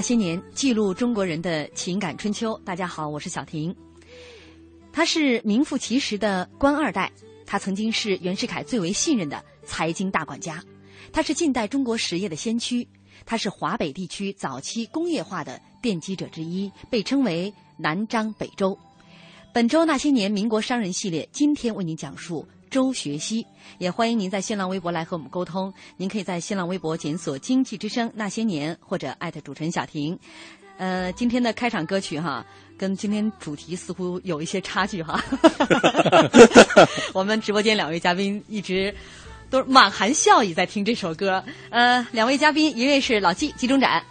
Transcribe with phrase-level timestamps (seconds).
[0.00, 2.58] 那些年，记录中国人的情感春秋。
[2.64, 3.76] 大家好，我是小婷。
[4.94, 7.12] 他是名副其实的官二代，
[7.44, 10.64] 他曾经是袁世凯最为信任的财经大管家，
[11.12, 12.88] 他是近代中国实业的先驱，
[13.26, 18.78] 他是华北地区早期工业化的奠基者之一，被称为南张北周。
[19.52, 22.48] 本周那些年民国商人系列，今天为您讲述。
[22.70, 23.44] 周学熙，
[23.78, 25.74] 也欢迎您在新浪微博来和我们沟通。
[25.96, 30.16] 您可以在新浪微博检索“经济之声那些年”或者艾特主持人小婷。
[30.78, 32.46] 呃，今天的开场歌曲哈，
[32.78, 35.22] 跟今天主题似乎有一些差距哈。
[37.12, 38.94] 我们直播间两位嘉宾一直
[39.50, 41.44] 都是满含笑意在听这首歌。
[41.70, 44.02] 呃，两位嘉宾，一位是老季季中展。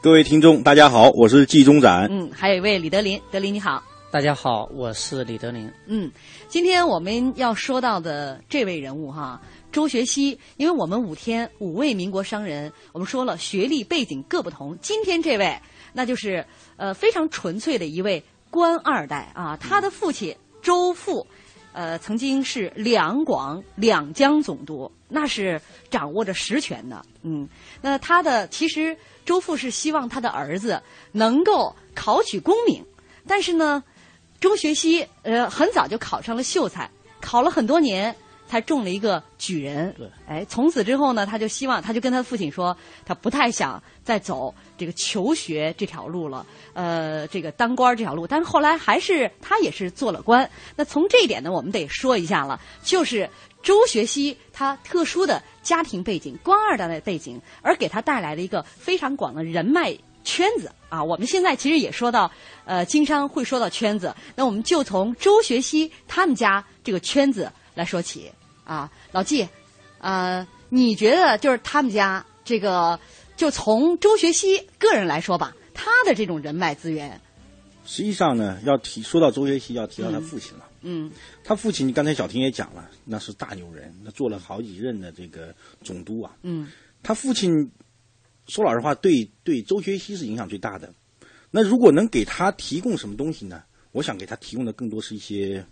[0.00, 2.06] 各位听众，大家好，我是季中展。
[2.10, 3.82] 嗯，还有一位李德林，德林你好。
[4.14, 5.68] 大家好，我是李德林。
[5.86, 6.08] 嗯，
[6.46, 14.78] 今天我们要说到的这位人物哈，周学熙，因为我们五天五位民国商人，我们说了学历背景各不同。
[14.80, 15.60] 今天这位，
[15.92, 16.46] 那就是
[16.76, 19.56] 呃非常纯粹的一位官二代啊。
[19.56, 21.26] 他的父亲周父，
[21.72, 27.04] 呃曾经是两广两江总督，那是掌握着实权的。
[27.22, 27.48] 嗯，
[27.80, 30.80] 那他的其实周父是希望他的儿子
[31.10, 32.84] 能够考取功名，
[33.26, 33.82] 但是呢。
[34.44, 38.14] 周学熙，呃，很早就考上了秀才，考了很多年，
[38.46, 39.90] 才中了一个举人。
[39.96, 42.76] 对，哎，从此之后呢，他就希望，他就跟他父亲说，
[43.06, 46.44] 他不太想再走这个求学这条路了，
[46.74, 48.26] 呃，这个当官这条路。
[48.26, 50.50] 但是后来还是他也是做了官。
[50.76, 53.26] 那从这一点呢，我们得说一下了，就是
[53.62, 59.96] 周学熙他特殊的家庭背景，官二代的背景，而给他带来了一个非常广的人脉。
[60.24, 62.30] 圈子啊，我们现在其实也说到，
[62.64, 68.32] 呃，经商会说到圈子，那我们就从周学熙他们家这个圈子来说起
[68.64, 68.90] 啊。
[69.12, 69.46] 老季，
[69.98, 72.98] 呃，你觉得就是他们家这个，
[73.36, 77.20] 就从周学熙个人来说吧，他的这种人脉资源，
[77.84, 80.64] 实际上呢，要提说到周学熙，要提到他父亲了。
[80.82, 81.10] 嗯，
[81.42, 86.32] 他父亲，刚才小婷也讲了，那是大牛人，那做了好几任的这个总督啊。
[86.42, 86.70] 嗯，
[87.02, 87.70] 他父亲。
[88.46, 90.92] 说老实话，对对，周学熙是影响最大的。
[91.50, 93.62] 那如果能给他提供什么东西呢？
[93.92, 95.64] 我想给他提供的更多是一些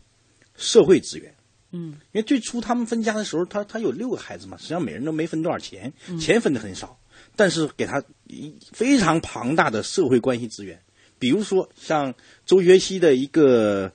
[0.56, 1.34] 社会资源。
[1.72, 6.98] 嗯，因为最初他们分家的时候，他他有六个孩子嘛，实际上每人都没分多少钱，钱分的很少，
[7.34, 8.02] 但是给他
[8.72, 10.80] 非常庞大的社会关系资源。
[11.19, 12.14] 比如说，像
[12.46, 13.92] 周学熙的一个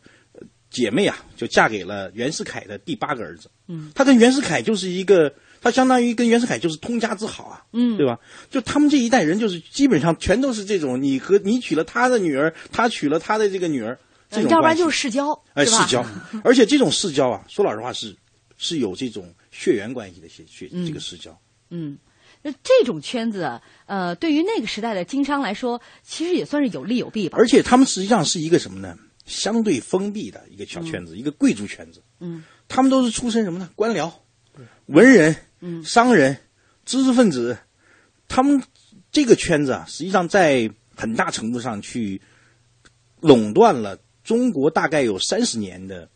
[0.69, 3.49] 姐妹啊，就嫁给了袁世凯的第八个儿子。
[3.67, 5.33] 嗯，他跟袁世凯就是一个。
[5.61, 8.19] 他相当于跟袁世凯就是通家之好啊，嗯，对吧？
[8.49, 13.97] 就他们这一代人，就是基本上全都是这种，你和你娶了他的女儿，他娶了他的这个女儿，
[14.29, 16.05] 这种要不然就是世交，哎，世交。
[16.43, 18.15] 而且这种世交啊，说老实话是
[18.57, 21.37] 是有这种血缘关系的血血这个世交。
[21.69, 21.97] 嗯，
[22.41, 27.37] 那这种圈子，呃，对于那个时代的经商来说，其实也算是有利有弊吧。
[27.37, 28.97] 而且他们实际上是一个什么呢？
[29.25, 32.01] 相对封闭的一个小圈子，一个贵族圈子。
[32.21, 33.69] 嗯，他们都是出身什么呢？
[33.75, 34.09] 官僚、
[34.87, 35.35] 文人。
[35.59, 36.37] 嗯，商人、
[36.85, 37.57] 知识分子，
[38.27, 38.61] 他们
[39.11, 42.21] 这个圈子啊，实际上在很大程度上去
[43.21, 46.07] 垄断了中国大概有三十年的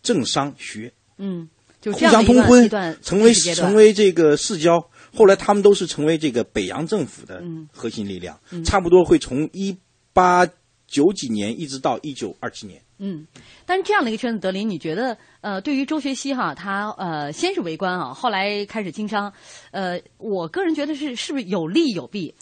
[0.00, 0.92] 政商学。
[1.18, 1.48] 嗯，
[1.80, 2.70] 就互相通婚，
[3.02, 4.88] 成为成为这个世交。
[5.12, 7.42] 后来他们都是成为这个北洋政府的
[7.72, 9.76] 核心力量，差不多会从一
[10.12, 10.46] 八
[10.86, 12.80] 九几年一直到一九二七年。
[12.98, 13.26] 嗯，
[13.66, 19.32] 但是这样的一个圈子，德林，你觉得呃，对于周学熙哈，他呃，先是为官啊，后来开始经商，
[19.72, 22.34] 呃，我个人觉得是是不是有利有弊？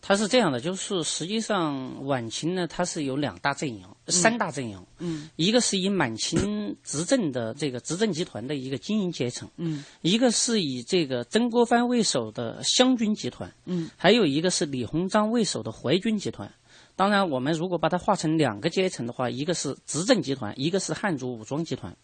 [0.00, 4.82] 他是这样的，就是实际上晚清呢，它是有两大阵营，三大阵营。
[4.98, 9.50] 嗯，一个是以满清执政的这个执政集团的一个精英阶层。
[9.56, 13.52] 嗯，一个是以这个曾国藩为首的湘军集团。
[13.66, 16.50] 嗯，还有一个是李鸿章为首的淮军集团。
[16.98, 21.96] 当然，我们如果把它划成两个阶层的话，一个是执政集团，一个是汉族武装集团，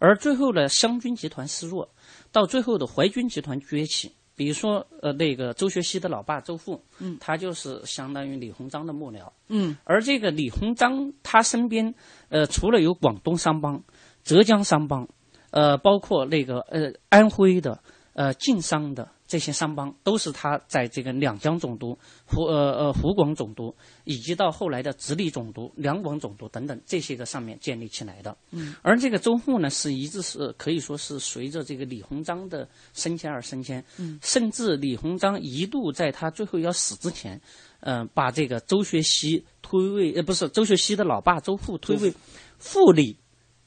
[0.00, 1.88] 而最后呢湘军集团示弱，
[2.32, 4.12] 到最后的淮军集团崛起。
[4.34, 11.94] 比如说，呃，那个周学熙的老爸周馥，嗯，他就是相当于李鸿章的幕僚，嗯，而这个李鸿章他身边，
[12.28, 13.80] 呃，除了有广东商帮、
[14.24, 15.06] 浙江商帮，
[15.52, 17.80] 呃，包括那个呃安徽的、
[18.14, 19.12] 呃晋商的。
[19.30, 21.96] 这些商帮都是他在这个两江总督、
[22.26, 23.72] 湖呃呃湖广总督，
[24.02, 28.36] 以及到后来的直隶总督、两广总督等等这些个上面建立起来的。
[28.50, 33.84] 嗯，而这个周馥呢，是一直是可以说是随着这个李鸿章的升迁而升迁。
[33.98, 37.40] 嗯，甚至李鸿章一度在他最后要死之前，
[37.82, 42.12] 嗯，把这个周学熙推为呃不是周学熙的老爸周馥推为
[42.58, 43.16] 副理，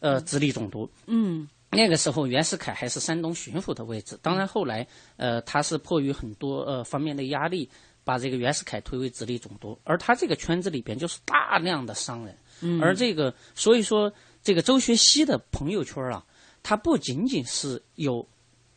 [0.02, 0.90] 呃直隶总督。
[1.08, 1.48] 嗯。
[1.74, 4.18] 那个时候，袁世凯还是山东巡抚的位置。
[4.22, 4.88] 当然，后来，
[5.18, 7.70] 呃，他是迫于很多呃方面的压力，
[8.04, 9.78] 把这个袁世凯推为直隶总督。
[9.84, 14.12] 而他这个圈子里边就是大量的商人，嗯，而这个所以说，
[14.42, 16.26] 这个周学熙的朋友圈啊，
[16.62, 18.28] 他不仅仅是有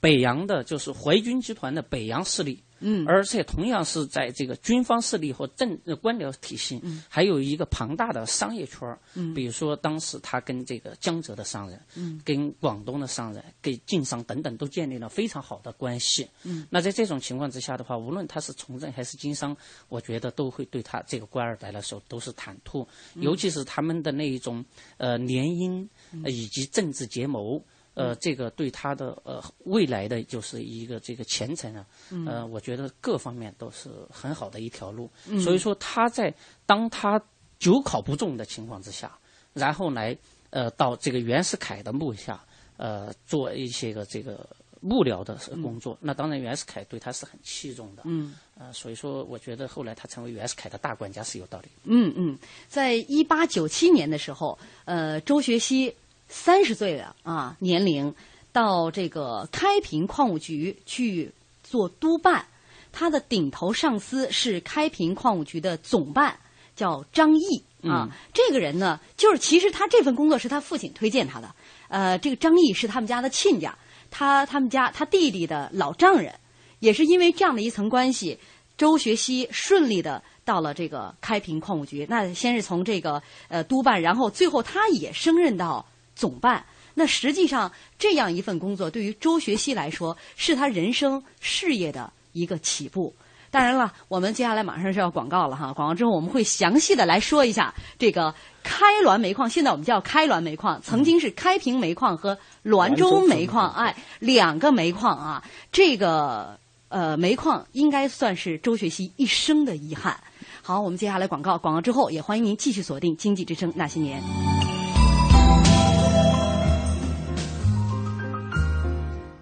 [0.06, 2.62] 北洋的，就是淮军集团的北洋势力。
[2.78, 19.56] 嗯，而且同样是在这个军方势力和政官僚体系，嗯，还有一个庞大的商业圈嗯，比如说当时他跟这个江浙的商人，嗯，跟广东的商人、跟晋商等等都建立了非常好的关系，嗯，那在这种情况之下的话，无论他是从政还是经商，
[19.88, 24.62] 我觉得都会对他这个官二代来说都是坦途，尤其是他们的那一种
[24.98, 25.88] 呃联姻
[26.26, 27.64] 以及政治结谋。
[27.96, 31.86] 呃，这个对他的呃未来的就是一个这个前程啊，
[32.26, 35.10] 呃，我觉得各方面都是很好的一条路。
[35.42, 36.32] 所以说他在
[36.66, 37.18] 当他
[37.58, 39.18] 久考不中的情况之下，
[39.54, 40.14] 然后来
[40.50, 42.38] 呃到这个袁世凯的幕下
[42.76, 44.46] 呃做一些个这个
[44.82, 48.02] 幕僚的工作，那当然袁世凯对他是很器重的。
[48.04, 51.68] 嗯，呃，所以说我觉得后来他成为袁世凯的大管家是有道理。
[51.84, 52.38] 嗯嗯，
[52.68, 55.96] 在一八九七年的时候，呃，周学熙。
[56.28, 58.14] 三十岁的啊年龄，
[58.52, 62.44] 到这个开平矿务局去做督办，
[62.92, 66.38] 他的顶头上司是开平矿务局的总办，
[66.74, 68.08] 叫张毅啊。
[68.32, 71.54] 这个人呢，就是其实他这份工作是他父亲推荐他的。
[71.88, 73.76] 呃，这个张毅是他们家的亲家，
[74.10, 76.34] 他他们家他弟弟的老丈人，
[76.80, 78.38] 也是因为这样的一层关系，
[78.76, 82.06] 周学熙顺利的到了这个开平矿务局。
[82.08, 85.86] 那先是从这个呃督办，然后最后他也升任到
[86.16, 86.64] 总办。
[86.94, 93.14] 那实际上这样一份工作对于周学熙来说，是他人生事业的一个起步。
[93.48, 106.58] 当然了，我们接下来马上是要广告了哈，广告之后我们会详细的来说一下这个开滦煤矿，现在我们叫开滦煤矿，曾经是开平煤矿和滦州煤矿，哎，两个煤矿啊，这个
[106.88, 110.18] 呃煤矿应该算是周学熙一生的遗憾。
[110.62, 114.20] 好，我们接下来广告，广告之后也欢迎您继续锁定《经济之声那些年》。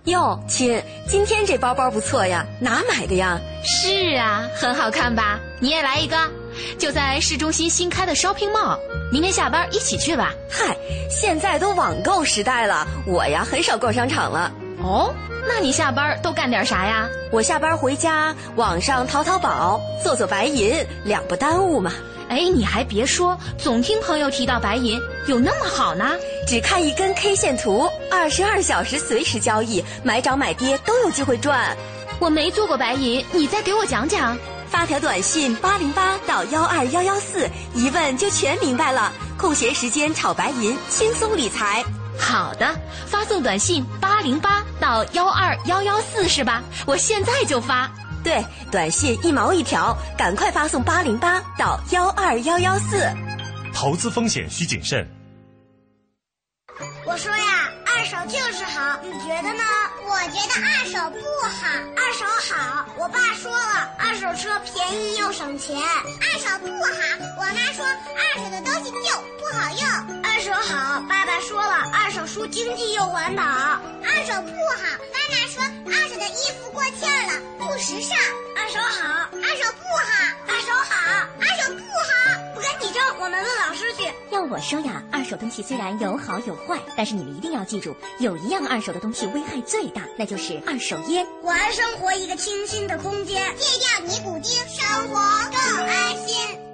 [0.04, 3.40] 哟，亲，今天这包包不错呀，哪买的呀？
[3.64, 5.40] 是啊，很好看吧？
[5.61, 6.30] 你也来一个，
[6.78, 8.78] 就在市中心新开的 shopping mall，
[9.11, 10.34] 明天下班一起去吧。
[10.50, 10.76] 嗨，
[11.08, 14.52] 现在都网购时代了，我呀很少逛商场了。
[14.82, 15.11] 哦，
[15.49, 17.08] 那你下班都干点啥呀？
[17.32, 21.90] 我下班回家，网上淘淘宝，做做白银，两不耽误嘛。
[22.28, 26.11] 哎，你还别说，总听朋友提到白银有那么好呢。
[26.47, 31.76] 只看一根 K 线图，二十二小时随时交易，买涨买跌都有机会赚。
[32.19, 34.37] 我没做过白银，你再给我讲讲。
[34.69, 39.12] 发条短信八零八到幺二幺幺四，一问就全明白了。
[39.38, 41.85] 空闲时间炒白银，轻松理财。
[42.19, 42.75] 好的，
[43.07, 46.62] 发送短信八零八到幺二幺幺四是吧？
[46.87, 47.90] 我现在就发。
[48.25, 53.07] 对，短信一毛一条，赶快发送八零八到幺二幺幺四。
[53.73, 55.07] 投资风险需谨慎。
[57.07, 59.62] 我说呀，二手就是好，你觉得呢？
[60.07, 61.69] 我觉得二手不好。
[61.95, 65.76] 二手好，我爸说了，二手车便宜又省钱。
[65.76, 66.90] 二手不好，
[67.38, 70.23] 我妈说二手的东西旧不好用。
[70.25, 73.43] 二手好，爸爸说了，二手书经济又环保。
[73.43, 75.24] 二手不好，妈妈
[75.54, 78.18] 说二手的衣服过气了，不时尚。
[78.56, 82.11] 二手好，二手不好，二手好，二手不好。
[82.54, 84.12] 不跟你争，我们问老师去。
[84.30, 91.25] 要我说呀，二手东西虽然有好有坏，但是你们一定要记住，有一样二手的东西危害最大，那就是二手烟。
[91.44, 95.20] 还生活一个清新的空间，戒掉尼古丁，生活
[95.52, 96.74] 更安心。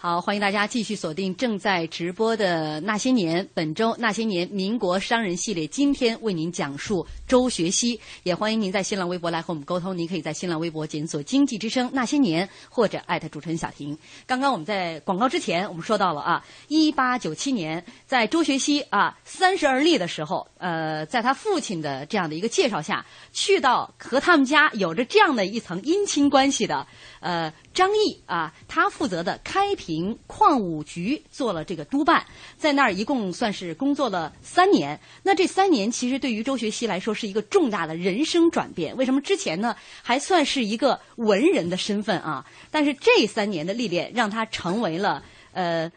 [0.00, 8.00] 好，欢迎大家继续锁定正在直播的《那些年》，本周《那些年》民国商人系列，今天为您讲述周学熙。
[8.22, 13.98] 也欢迎您在新浪微博来和我们沟通，您可以在新浪微博检索“经济之声那些年”或者艾特主持人小婷。
[14.24, 26.86] 刚刚我们在广告之前，我们说到了啊，一八九七年，在周学熙啊三十而立的时候，呃，在他父亲的这样的一个介绍下，去到和他们家有着这样的一层姻亲关系的
[27.20, 32.24] 呃张毅啊，他负责的开平矿务局做了这个督办，
[32.56, 34.98] 在那儿一共算是工作了三年。
[35.22, 38.96] 那这三年其实对于周学熙来说是一个重大的人生转变。
[38.96, 42.46] 为什么之前呢还算是一个文人的身份啊？
[42.70, 45.22] 但是这三年的历练让他成为了
[45.52, 45.90] 呃，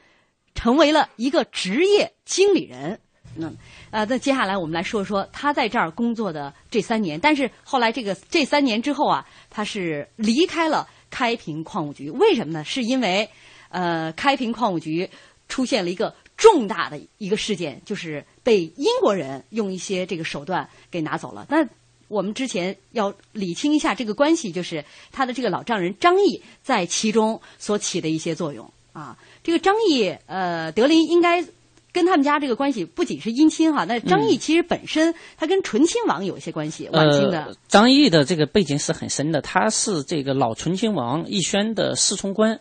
[0.56, 3.00] 成为了一个职业经理人。
[3.36, 3.50] 那
[3.92, 7.20] 呃，那接下来我们来说说他在这儿工作的这三年。
[7.20, 12.10] 但是后来这个这三年之后啊，他是离开了开平矿务局。
[12.10, 12.64] 为什么呢？
[12.64, 13.30] 是因为
[13.70, 15.08] 呃，开平矿务局
[15.48, 21.46] 出现了一个重大的一个事件，就是被英国人用一些这个手段给拿走了。
[21.48, 21.64] 那
[22.08, 29.16] 我们之前要理清一下这个关系，就是他的这个老丈人张毅在其中所起的一些作用啊。
[29.44, 31.46] 这个张毅呃，德林应该。
[31.94, 37.56] 跟他们家这个关系不仅是姻亲哈，那张毅其实本身他跟醇亲王有一些关系，晚清的。
[37.68, 42.60] 张毅的这个背景是很深的，他是这个老醇亲王奕轩的侍从官，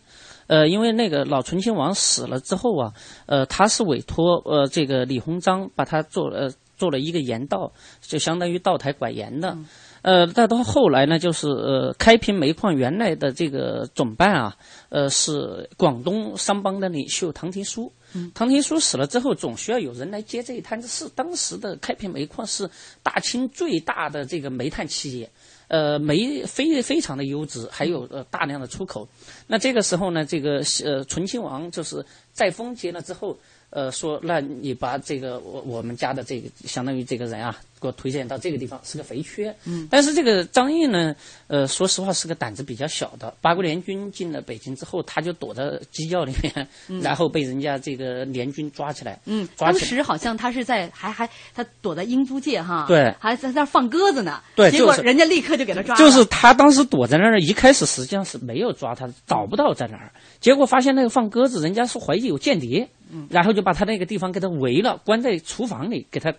[0.48, 2.92] 呃，因为那个老醇亲王死了之后啊，
[3.26, 9.56] 呃，他是委托呃这个李鸿章把他做呃做了一个盐道，就相当于道台管盐的。
[10.02, 14.56] 呃，再到后来呢，就是呃，开平煤矿原来的这个总办啊，
[14.88, 17.90] 呃，是广东商帮的领袖唐廷枢。
[18.34, 21.10] 唐廷枢死了之后，总需要有人来接这一摊子事。
[21.14, 22.68] 当时的开平煤矿是
[23.02, 25.30] 大清最大的这个煤炭企业，
[25.68, 29.08] 呃，煤非非常的优质，还有呃大量的出口。
[29.46, 33.36] 那这个时候呢，这个呃醇亲王就是在封接了之后。
[33.72, 39.54] 呃，说那你把这个我我们家的这个相当于这个人啊，给我推荐到这个地方是个肥缺。
[39.64, 41.14] 嗯，但是这个张毅呢，
[41.46, 43.34] 呃，说实话是个胆子比较小的。
[43.40, 49.18] 八国联军进了北京之后，他就躲在鸡窖里面，嗯 然后被人家这个联军抓起来。
[49.24, 49.80] 嗯，抓起来。
[49.80, 60.12] 当时好像他是在还还他躲在英租界哈，对还在那儿放鸽子呢，对结果人家立刻就给他抓了，就是他当时躲在那儿，一开始实际上是没有抓他，找不到在哪儿。
[60.40, 66.32] 结果发现那个放鸽子，人家是怀疑有间谍，嗯然后就把他那个地方给他围了，关在厨房里，给他，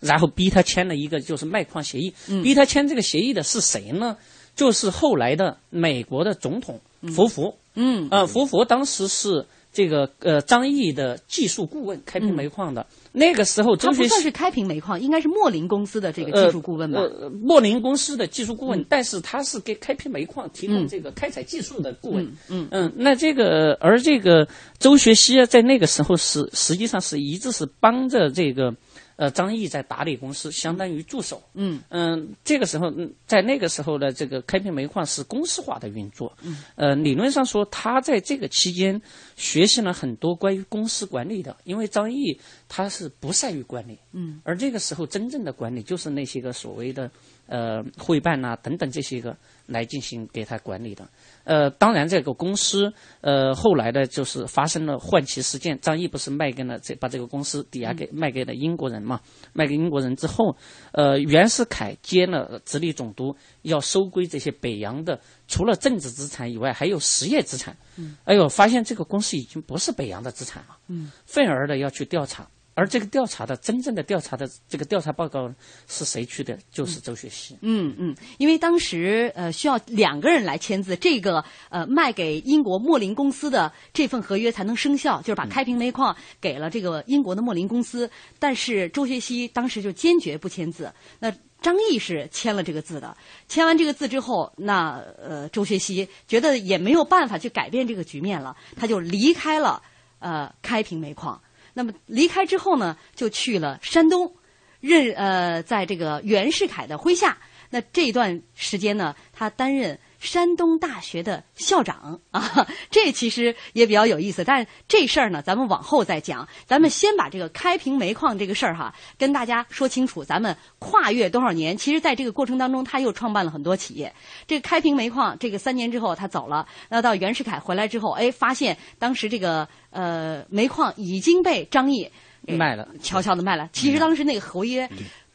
[0.00, 2.14] 然后逼他签了一个就是卖矿协议。
[2.28, 4.16] 嗯逼他签这个协议的是谁呢？
[4.54, 6.80] 就是后来的美国的总统
[7.14, 7.54] 福福。
[7.74, 12.84] 嗯，呃，福福当时是这个呃张毅的技术顾问，开平煤矿的。
[13.12, 17.00] 那个时候，他周学习不算是开平煤矿，应该是莫林公司的这个技术顾问吧？
[17.40, 22.24] 莫林公司的技术顾问，嗯但是他是给开平煤矿提供这个开采技术的顾问。
[22.48, 24.46] 嗯嗯，那这个而这个
[24.80, 28.74] 周学熙啊，在那个时候是实际上是一直是帮着这个
[29.18, 31.42] 呃张毅在打理公司，相当于助手。
[31.54, 36.32] 嗯嗯，这个时候，嗯，在那个时候呢，这个开平煤矿是公司化的运作。
[36.42, 39.02] 嗯，呃，理论上说，他在这个期间
[39.36, 43.98] 学习了很多关于公司管理的，因为张毅他是不善于管理。
[44.12, 47.10] 嗯，而这个时候真正的管理就是那些个所谓的
[47.48, 49.36] 呃会办呐、等等这些个
[49.66, 51.08] 来进行给他管理的。
[51.44, 59.20] 呃，当然这个公司呃后来呢就是发生了换旗事件，张毅不是卖给了这把这个公司抵押给、卖给了英国人嘛？
[59.52, 60.56] 卖给英国人之后，
[60.92, 67.76] 呃，袁世凯接了直隶总督，要收归这些北洋的，除了政治资产以外，还有实业资产。
[67.96, 70.76] 嗯，哎呦，发现这个公司已经不是北洋的资产了。
[70.88, 72.46] 嗯，愤而的要去调查，
[72.78, 75.52] 而这个调查的真正的调查的这个调查报告
[75.88, 76.56] 是谁去的？
[76.70, 77.58] 就是周学熙。
[77.60, 88.08] 嗯嗯，因为当时呃需要两个人来签字，这个呃卖给英国莫林公司的这份合约才能生效，就是把开平煤矿给了这个英国的莫林公司，
[88.38, 90.92] 但是周学熙当时就坚决不签字。
[91.18, 93.16] 那张毅是签了这个字的，
[93.48, 99.82] 签完这个字之后，那呃周学熙觉得也没有办法去改变这个局面了，他就离开了
[100.20, 101.42] 呃开平煤矿。
[101.78, 104.34] 那么离开之后呢，就去了山东。
[104.80, 107.38] 任呃，在这个袁世凯的麾下，
[107.70, 114.44] 那这段时间呢，他担任山东大学的校长啊， 这其实也比较有意思。
[114.44, 116.48] 但是这事儿呢，咱们往后再讲。
[116.66, 120.24] 咱们先把这个开平煤矿这个事儿哈，跟大家说清楚。
[120.24, 121.76] 咱们跨越多少年？
[121.76, 124.12] 其实，在这个过程当中，他又创办了很多企业。
[124.46, 132.10] 这个开平煤矿，这个三年之后他走了，那到袁世凯回来之后，哎，发现当时这个呃煤矿已经被张毅。
[132.56, 133.68] 卖了，悄悄的卖了。
[133.74, 134.88] 其实当时那个合约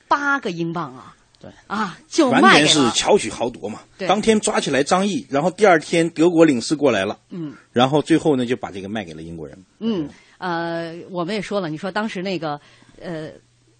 [0.07, 2.41] 八个英镑啊，对啊，就完。
[2.41, 3.81] 全是巧取豪夺嘛。
[3.97, 9.57] 对当天抓起来张毅，然后第二天德国领事过来了，嗯然后最后呢就把这个卖给了英国人。
[9.79, 12.59] 嗯呃，我们也说了，你说当时那个
[13.01, 13.31] 呃。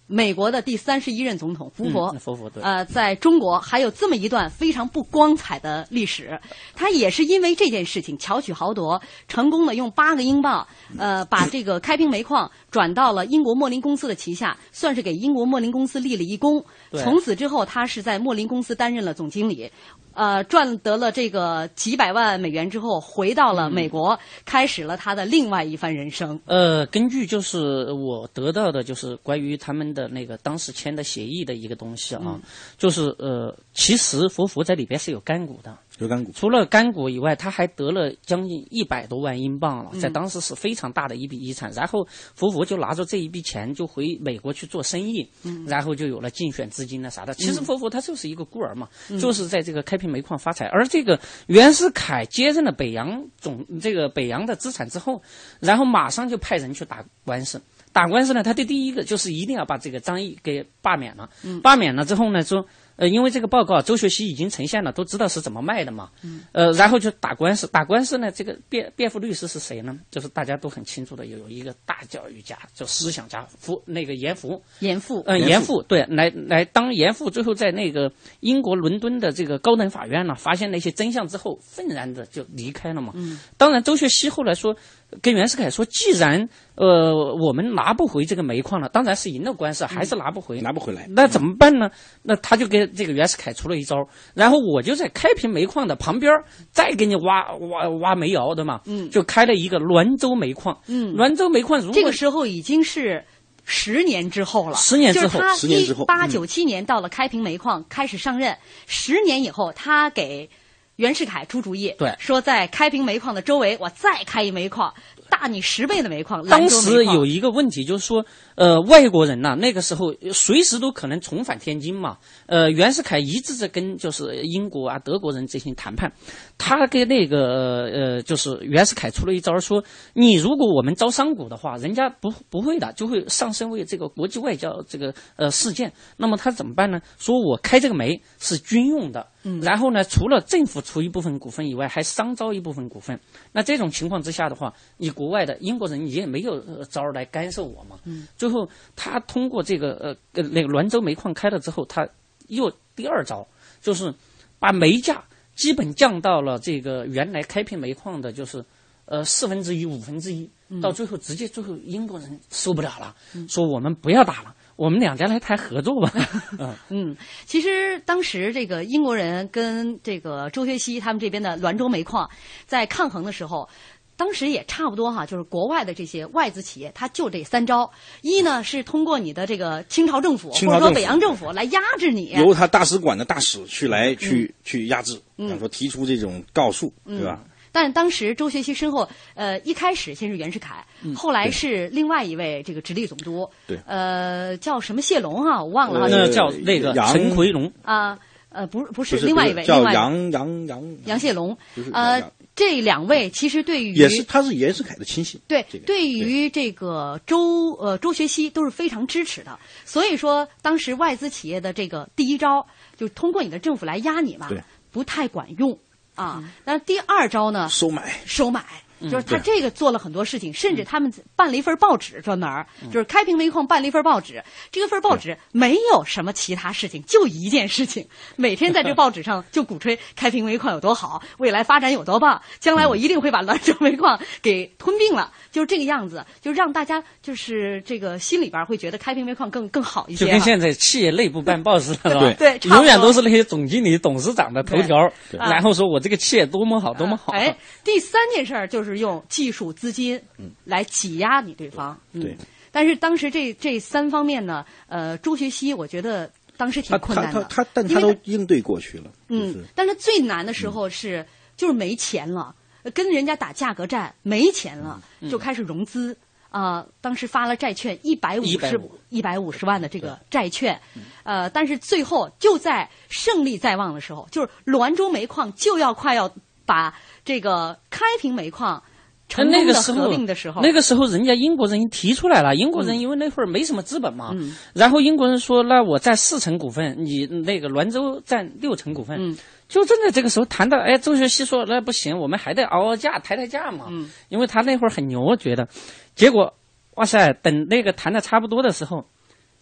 [0.06, 6.38] 美国的第三十一任总统福伯，嗯福伯对呃，在中国还有这么一段非常不光彩的历史。
[6.74, 16.62] 他也是因为这件事情巧取豪夺，成功的用八个英镑，呃，把这个开平煤矿转到了英国莫林公司的旗下，算是给英国莫林公司立了一功。
[16.94, 19.70] 对从此之后，他是在莫林公司担任了总经理。
[20.16, 26.40] 呃，赚得了这个几百万美元之后，回到了美国，开始了他的另外一番人生。
[26.46, 32.40] 呃，根据就是我得到的，就是关于他们的那个当时签的协议的一个东西啊，嗯
[32.78, 36.32] 就是呃，其实福福在里边是有干股的，有干股。
[36.32, 41.70] 除了干股以外，他还得了将近一百多万英镑了，嗯在当时是非常大的一笔遗产。
[41.72, 47.32] 然后福福就拿着这一笔钱就回美国去做生意，嗯然后就有了竞选资金啊啥的。
[47.34, 50.66] 其实嗯福福他就是一个孤儿嘛，嗯就是在这个开平煤矿发财。
[50.66, 55.22] 而这个袁世凯接任了北洋总这个北洋的资产之后，
[55.60, 57.60] 然后马上就派人去打官司。
[57.92, 61.30] 打官司呢，他的第一个就是一定要把这个张毅给罢免了。
[61.44, 66.10] 嗯罢免了之后呢，说呃，因为这个报告周学熙已经呈现了，都知道是怎么卖的嘛。
[66.22, 69.98] 嗯呃，然后就打官司，打官司呢，这个辩辩护律师是谁呢？
[70.10, 74.62] 就是大家都很清楚的，有有一个大教育家，就思想家福那个严复。
[74.80, 83.12] 严复，嗯，严复对，来来当严复，最后在那个英国伦敦的这个高等法院呢，发现了一些真相之后，愤然的就离开了嘛。
[83.16, 84.76] 嗯，当然，周学熙后来说，
[85.22, 91.06] 跟袁世凯说，既然呃我们拿不回这个煤矿了，当然是赢了官司，还是拿不回，拿不回来。
[91.10, 91.90] 那怎么办呢？
[92.22, 93.96] 那他就给这个袁世凯出了一招，
[94.34, 98.80] 然后我就在开平煤矿的旁边儿再给你挖挖挖煤窑，对吗？
[98.86, 100.78] 嗯就开了一个滦州煤矿。
[100.86, 103.24] 嗯滦州煤矿如果这个时候已经是。
[103.66, 108.54] 十年之后了，十年之后十年之后八九七年到了开平煤矿开始上任，
[108.86, 110.50] 十年以后他给
[110.96, 114.94] 袁世凯出主意，对说在开平煤矿的周围我再开一煤矿，
[115.28, 116.46] 大你十倍的煤矿。
[116.46, 122.18] 当时有一个问题就是说，呃，外国人呐，那个时候随时都可能重返天津嘛。
[122.46, 126.12] 呃，袁世凯一直在跟就是英国啊、德国人进行谈判，
[126.56, 129.82] 他给那个呃，就是袁世凯出了一招，说
[130.14, 135.92] 你如果我们招商股的话，人家不不会的，就会上升为这个国际外交这个呃事件。
[136.16, 137.00] 那么他怎么办呢？
[137.18, 139.26] 说我开这个煤是军用的。
[139.60, 143.20] 然后呢，除了政府出一部分股份以外，还商招一部分股份。
[143.52, 147.98] 那这种情况之下的话，你国外的英国人也没有招来干涉我嘛。
[148.36, 152.08] 最后他通过这个呃那个滦州煤矿开了之后，他
[152.48, 153.46] 又第二招，
[153.82, 154.14] 就是
[154.58, 155.22] 把煤价
[155.54, 158.64] 基本降到了这个原来开平煤矿的，就是
[159.06, 160.50] 呃四分之一、五分之一。
[160.82, 163.14] 到最后直接最后英国人受不了了，
[163.48, 164.54] 说我们不要打了。
[164.76, 166.12] 我们两家来谈合作吧。
[166.90, 172.28] 嗯，其实当时这个英国人跟这个周学熙他们这边的滦州煤矿
[172.66, 173.68] 在抗衡的时候，
[174.16, 177.90] 当时也差不多哈，就是国外的这些外资企业，他就这三招：
[178.22, 187.40] 一呢是通过你的这个清朝政府或者说北洋政府来压制你，由他大使馆的大使去来去去压制，比方说提出这种告诉，对吧？
[187.72, 198.16] 但当时周学熙身后，呃，一开始先是袁世凯，后来是另外一位这个直隶总督，对，呃，叫什么谢龙哈，我忘了哈，那叫那个陈奎龙啊，
[198.50, 201.58] 呃，不是不是另外一位，叫杨杨杨杨谢龙，
[201.92, 202.22] 呃，
[202.56, 214.48] 这两位其实对于也是他是袁世凯的亲信，对，对于这个周呃周学熙都是非常支持的，所以说当时外资企业的这个第一招就通过你的政府来压你嘛，
[214.90, 215.78] 不太管用。
[216.14, 217.68] 啊，那第二招呢？
[217.68, 218.64] 收买，收买，
[219.10, 222.48] 就是他这个做了很多事情，甚至他们办了一份报纸，专门
[222.92, 224.42] 就是开平煤矿办了一份报纸。
[224.70, 235.32] 这个份报纸没有什么其他事情，就一件事情，每天在这 报纸上就鼓吹开平煤矿有多好，未来发展有多棒，将来我一定会把兰州煤矿给吞并了。
[235.50, 240.24] 就是这个样子，就让大家就是这个心里边会觉得开平煤矿更更好一些。
[240.24, 244.96] 就跟现在企业内部办报似的， 对，永远都是那些总经理、董事长的头条，
[245.30, 247.32] 然后说我这个企业多么好，多么好。
[247.32, 250.20] 哎， 第三件事儿就是用技术资金
[250.64, 251.98] 来挤压你对方。
[252.12, 252.36] 对，
[252.70, 259.10] 但是当时这这三方面呢，呃，朱学熙我觉得当时挺困难的，他他但他都应对过去了。
[259.28, 261.26] 嗯，但是最难的时候是
[261.56, 262.54] 就是没钱了。
[262.92, 266.14] 跟人家打价格战没钱了，就开始融资
[266.50, 266.86] 啊！
[267.00, 268.78] 当时发了债券一百五十
[269.08, 270.78] 一百五十万的这个债券，
[271.22, 276.30] 呃，但是最后就在胜利在望的时候，就是滦州煤矿就要快要
[276.66, 278.82] 把这个开平煤矿
[279.28, 284.34] 成功的合并的时候，那个时候人家英国人已经提出来了，英国人因为那会儿没什么资本嘛，
[284.74, 293.86] 然后英国人说：“那我占四成股份，你那个滦州占六成股份。”就正在这个时候谈到，哎，周学熙说那不行，我们还得熬熬价，抬抬价嘛。
[293.88, 295.66] 嗯，因为他那会儿很牛，觉得，
[296.14, 296.52] 结果，
[296.96, 299.06] 哇塞，等那个谈的差不多的时候，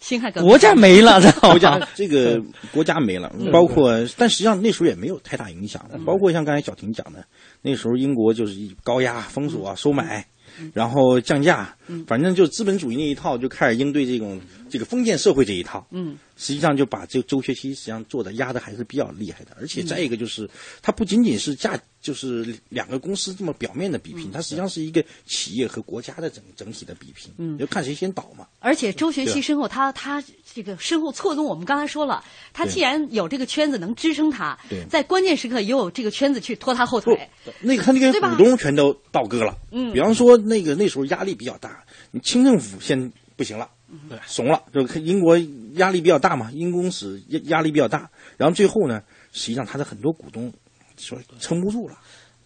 [0.02, 5.80] 辛亥国家没了，国家这个国家没了，包括，但实际上那时候也没有太大影响。
[6.04, 7.24] 包括像刚才小婷讲的，
[7.62, 10.26] 那时候英国就是高压、封锁、收买。
[10.72, 15.86] 然后降价，反正就资本主义那一套就开始应对这种这个封建社会这一套。
[15.90, 20.48] 嗯，实际上就把这周学期实际上做的压的还是比较厉害的，而且再一个就是，
[20.80, 27.32] 它不仅仅是价，就是两个公司这么表面的比拼，它实际上是一个企业和国家的整整体的比拼。
[27.38, 28.46] 嗯，就看谁先倒嘛。
[28.58, 30.22] 而且周学期身后，他他
[30.54, 34.58] 这个身后错综，我们刚才说了，他既然有这个圈子能支撑他，
[34.90, 37.28] 在关键时刻也有这个圈子去拖他后腿。
[37.60, 39.56] 那个他那个股东全都倒戈了。
[39.70, 40.32] 嗯，比方说。
[40.42, 43.70] 那个那时候压力比较大，你清政府先不行了，
[44.08, 45.38] 对，怂了，就英国
[45.74, 50.52] 压力比较大嘛，英公使压压力比较大，然后最后呢，实际上他的很多股东
[50.96, 51.96] 说撑不住了，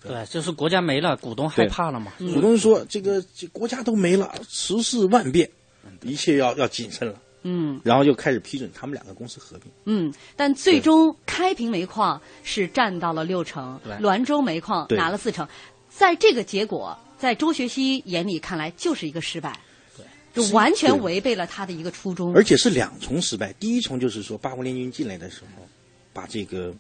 [0.03, 5.51] 对，就是国家没了，股东害怕了嘛，股东说这个这国家都没了，时势万变，
[6.03, 15.47] 一切要要谨慎了，嗯，然后就开始批准他们两个公司合并，嗯，但最终开平煤矿是占到了六成，滦州煤矿拿了四成，
[15.89, 16.99] 在这个结果。
[17.19, 19.59] 在周学熙眼里看来，就是一个失败，
[19.97, 20.05] 对，
[20.35, 22.35] 就完全违背了他的一个初衷。
[22.35, 25.67] 而且是两重失败，第一重就是说八国联军进来的时候，
[26.13, 26.75] 把这个、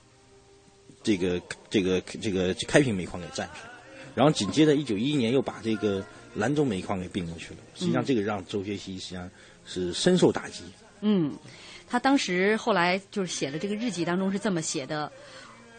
[1.03, 3.73] 这个、这个、这个开平煤矿给占去了，
[4.15, 7.61] 然后紧接着一九一一年又把这个兰州煤矿给并过去了。
[7.75, 9.31] 实际上，这个让周学熙实际上
[9.67, 10.63] 是深受打击。
[11.01, 11.35] 嗯，
[11.87, 15.11] 他当时后来就是写了这个日记当中是这么写的。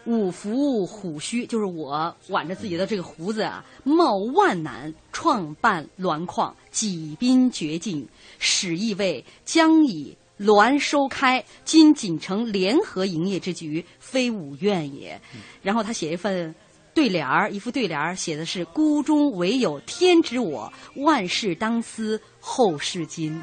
[0.04, 8.06] 五福虎须，就是我挽着自己的这个胡子啊，冒万难创办滦矿，几兵绝境，
[8.38, 15.20] 始意味将以滦收开，今锦城联合营业之局，非吾愿也。
[15.62, 16.54] 然后他写一份。
[16.98, 23.40] 对联儿，一副对联儿，写的是“孤中唯有天知我，万事当思后事今”。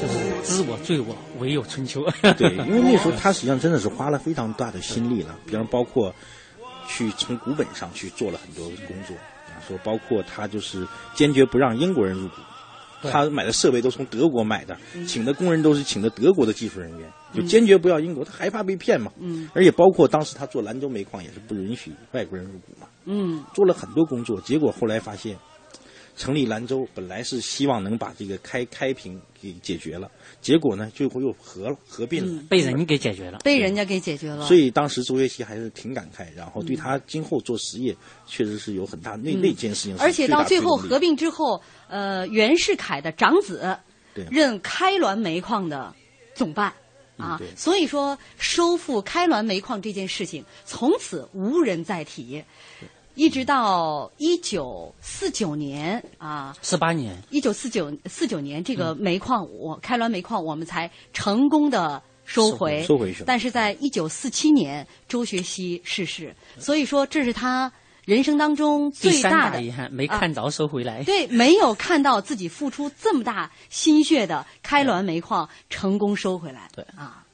[0.00, 2.02] 就是知我罪我，唯有春秋。
[2.38, 6.14] 对，因为那时候他实际上真的是花了非常大的心力了，比方包括
[6.88, 9.14] 去从古本上去做了很多工作，
[9.68, 12.36] 说包括他就是坚决不让英国人入股，
[13.02, 14.74] 他买的设备都从德国买的，
[15.06, 19.12] 请的工人都是请的德国的技术人员，就坚决不要英国，他害怕被骗嘛。
[19.18, 22.86] 嗯，而且包括当时他做兰州煤矿也是不允许外国人入股嘛。
[23.04, 25.36] 嗯，做了很多工作，结果后来发现。
[26.14, 30.10] 成立兰州本来是希望能把这个开开平给解决了，
[30.42, 34.44] 结果呢，最后又合了合并了，被人给解决了，被人家给解决了。
[34.44, 39.96] 所以当时周学熙还是挺感慨，然后对他今后做实业确实是有很大那那件事情。
[39.98, 43.78] 而且到最后合并之后，呃，袁世凯的长子
[44.30, 45.94] 任开滦煤矿的
[46.34, 46.70] 总办
[47.22, 52.44] 啊，所以说收复开滦煤矿这件事情从此无人再提。
[53.14, 63.22] 一直到一九四九年啊，四八年，一九四九四九年，这个煤矿我开滦煤矿我们才成功的收回，收回去。
[63.26, 67.70] 但是在一九四七年，周学熙逝世，所以说这是他
[68.04, 71.04] 人生当中最大的遗憾，没看着收回来。
[71.04, 76.68] 对，没有看到自己付出这么大心血的开滦煤矿成功收回来。
[76.74, 77.24] 对啊。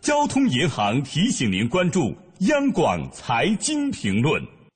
[0.00, 4.57] 交通银行提醒您关注央广财经评论。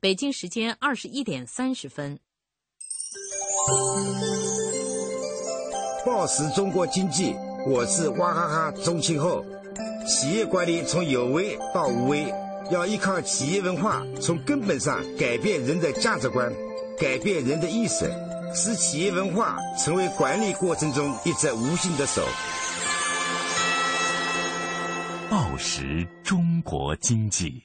[0.00, 2.20] 北京时间二十一点三十分。
[6.06, 7.34] 报时中国经济，
[7.66, 9.44] 我是娃哈哈钟庆后。
[10.06, 12.32] 企业管理从有为到无为，
[12.70, 16.48] 要依靠企业文化，从根本上改变人的价值观，
[16.96, 18.08] 改变人的意识，
[18.54, 22.24] 使企业文化成为管理过程中一只无形的手。
[25.28, 27.64] 报时中国经济，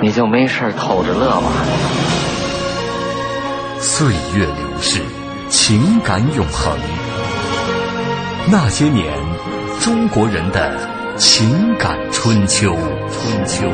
[0.00, 1.52] 你就没事偷着乐吧。
[3.80, 5.00] 岁月流逝，
[5.48, 6.78] 情感永恒。
[8.50, 9.12] 那些年，
[9.80, 10.72] 中国人的
[11.16, 12.74] 情感春秋。
[13.10, 13.68] 春秋。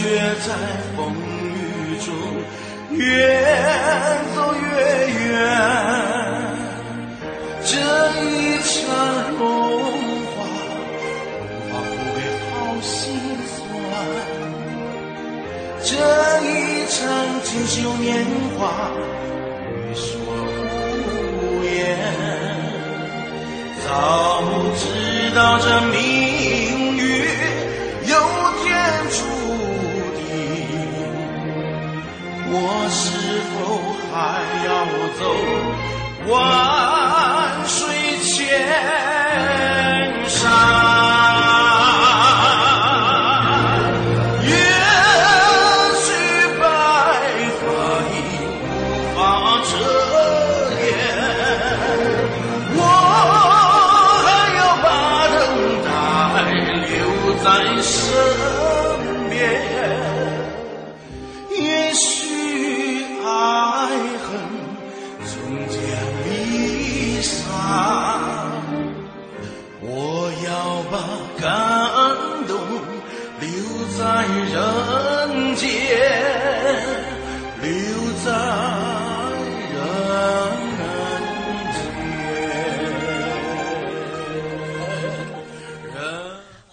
[0.00, 0.48] 却在
[0.96, 0.98] 风
[1.52, 2.08] 雨中
[2.96, 2.98] 越
[4.34, 4.64] 走越
[5.28, 5.28] 远。
[7.62, 7.68] 这
[8.24, 8.24] 一
[8.62, 8.72] 场
[9.38, 9.40] 融
[10.32, 10.36] 化，
[11.36, 12.16] 融化不会
[12.48, 12.88] 好心
[13.44, 13.54] 酸。
[15.82, 15.88] 这
[16.46, 16.48] 一
[16.88, 16.96] 场
[17.44, 18.08] 锦绣年
[18.58, 18.60] 华，
[19.68, 20.08] 欲说
[21.36, 21.68] 无言。
[23.86, 23.88] 早
[24.76, 24.80] 知
[25.34, 25.66] 道这
[32.52, 33.00] 我是
[33.54, 33.56] 否
[34.10, 34.14] 还
[34.66, 34.68] 要
[35.18, 35.22] 走？
[36.28, 36.99] 完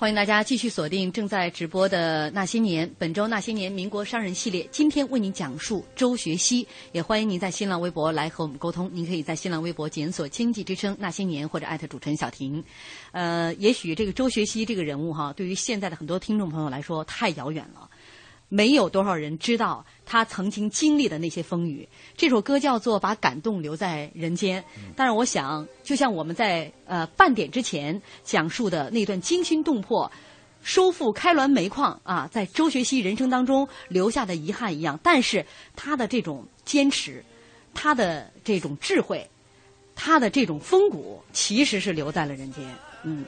[0.08, 6.66] 欢迎大家继续锁定正在直播的《那些年》，本周《那些年》民国商人系列，今天为您讲述周学熙。
[6.94, 12.64] 也欢迎您在新浪微博来和我们沟通，您可以在新浪微博检索“经济之声那些年”或者艾特主持人小婷。
[13.12, 17.90] 呃，也许这个周学熙这个人物哈，对于现在的很多听众朋友来说太遥远了。
[18.50, 21.88] 没有多少人知道他曾经经历的那些风雨。
[22.16, 24.62] 这首歌叫做《把感动留在人间》，
[24.96, 30.10] 但是我想，就像我们在呃半点之前讲述的那段惊心动魄、
[30.64, 37.26] 收复开滦煤矿啊，在周学熙人生当中留下的遗憾一样，但是他的这种坚持，
[37.74, 39.30] 他的这种智慧，
[39.94, 42.64] 他的这种风骨，其实是留在了人间。
[43.04, 43.26] 嗯，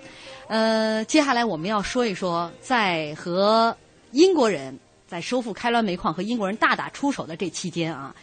[0.47, 3.75] 呃，接下来我们要说一说，在和
[4.11, 4.79] 英国人。
[5.09, 8.15] 在收复开滦煤矿和英国人大打出手的这期间啊，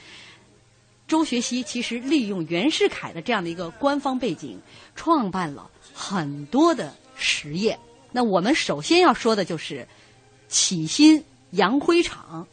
[1.09, 4.61] 周学熙其实利用袁世凯的这样的一个官方背景，
[4.95, 7.79] 创办了很多的实业。
[8.13, 9.87] 那我们首先要说的就是
[10.49, 12.47] 启新洋灰厂。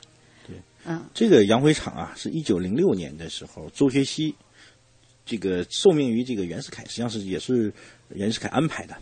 [0.45, 4.35] 对，嗯，这个洋灰厂啊，是一九零六年的时候，周学熙
[5.25, 7.71] 这个受命于这个袁世凯，实际上是也是
[8.09, 8.97] 袁世凯安排的。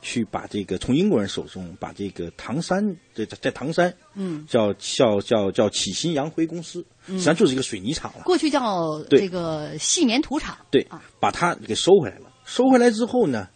[0.00, 2.84] 去把这个从英国人手中把这个唐山
[3.14, 8.22] 在在唐山，嗯，叫叫叫叫启新洋灰公司，实际上就是一个水泥厂了。
[8.24, 10.56] 过去叫这个细棉土厂。
[10.70, 10.86] 对，
[11.18, 12.30] 把它给收回来了。
[12.44, 13.48] 收回来之后呢，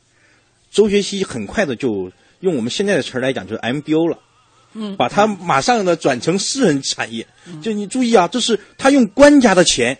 [0.70, 4.18] 周学熙很快的就用我们现在的词儿来讲，就是 MBO 了。
[4.74, 7.26] 嗯，把它马上的转成私人产业。
[7.62, 9.98] 就你注意啊，这是他用官家的钱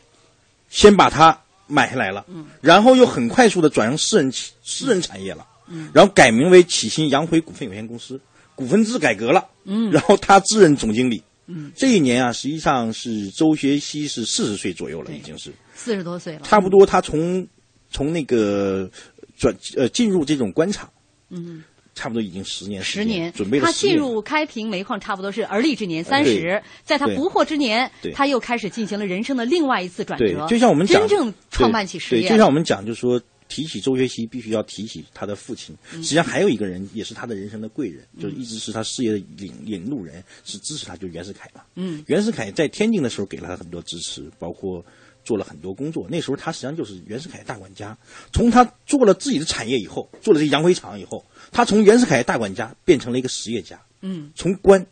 [0.69, 4.33] 先把它买下来了，嗯，然后又很快速的转成私人
[4.65, 5.47] 私人产业了。
[5.93, 8.21] 然后改名为启新洋灰股份有限公司，
[8.55, 9.49] 股份制改革了。
[9.65, 11.23] 嗯，然后他自任总经理。
[11.47, 16.41] 嗯，这一年啊，实际上是周学熙是四十岁左右了，已经是四十多岁了。
[16.43, 17.47] 差不多，他从
[17.91, 18.91] 从那个
[19.37, 20.89] 转呃进入这种官场，
[21.31, 23.67] 嗯，差不多已经十年十年准备了。
[23.67, 30.47] 他进入开平煤矿差不多是而立之年三十，在他不惑之年，他又开始进行了人生的另外一次转折。
[30.49, 33.21] 就像我们讲真正创办起实业，就像我们讲，就是说。
[33.53, 35.77] 提起周学熙，必须要提起他的父亲。
[35.93, 41.61] 嗯实际上还有一个人，也是他的人生的贵人，就是一直是他事业的领领路人，是支持他，就是袁世凯嘛。
[41.75, 44.83] 嗯，袁世凯在天津的时候给了他很多支持，包括
[45.23, 46.07] 做了很多工作。
[46.09, 47.95] 那时候他实际上就是袁世凯大管家。
[48.33, 53.79] 从他做了自己的产业以后，做了这洋灰厂以后，他从袁世凯大管家变成了一个实业家。
[54.01, 54.85] 嗯，从官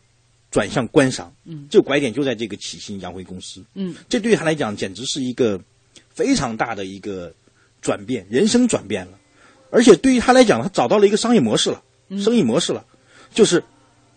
[0.51, 1.33] 转向官商。
[1.45, 3.63] 嗯，这个拐点就在这个启新洋灰公司。
[3.73, 5.59] 嗯，这对于他来讲简直是一个
[6.13, 7.33] 非常大的一个
[7.81, 9.13] 转变，人生转变了。
[9.71, 12.85] 而且对于他来讲，他找到了一个商业模式了，嗯生意模式了，
[13.33, 13.63] 就是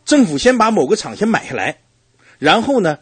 [0.05, 1.79] 政府先把某个厂先买下来，
[2.39, 2.99] 然后呢，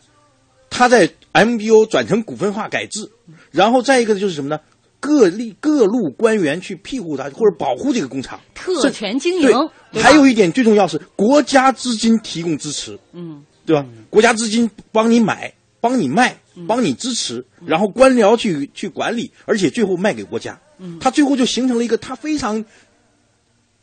[0.70, 3.10] 他在 MBO 转成股份化改制，
[3.50, 4.60] 然后再一个就是什么呢？
[5.00, 9.50] 各立各路官员去庇护他或者保护这个工厂，特权经营，
[9.90, 13.84] 对，还有一点最重要是国家资金提供支持，嗯，对吧？
[14.10, 15.52] 国家资金帮你买、
[15.82, 20.58] 帮你卖、帮你支持，然后官僚去去管理，而且最后卖给国家。
[20.78, 20.98] 嗯。
[21.00, 22.64] 他最后就形成了一个他非常，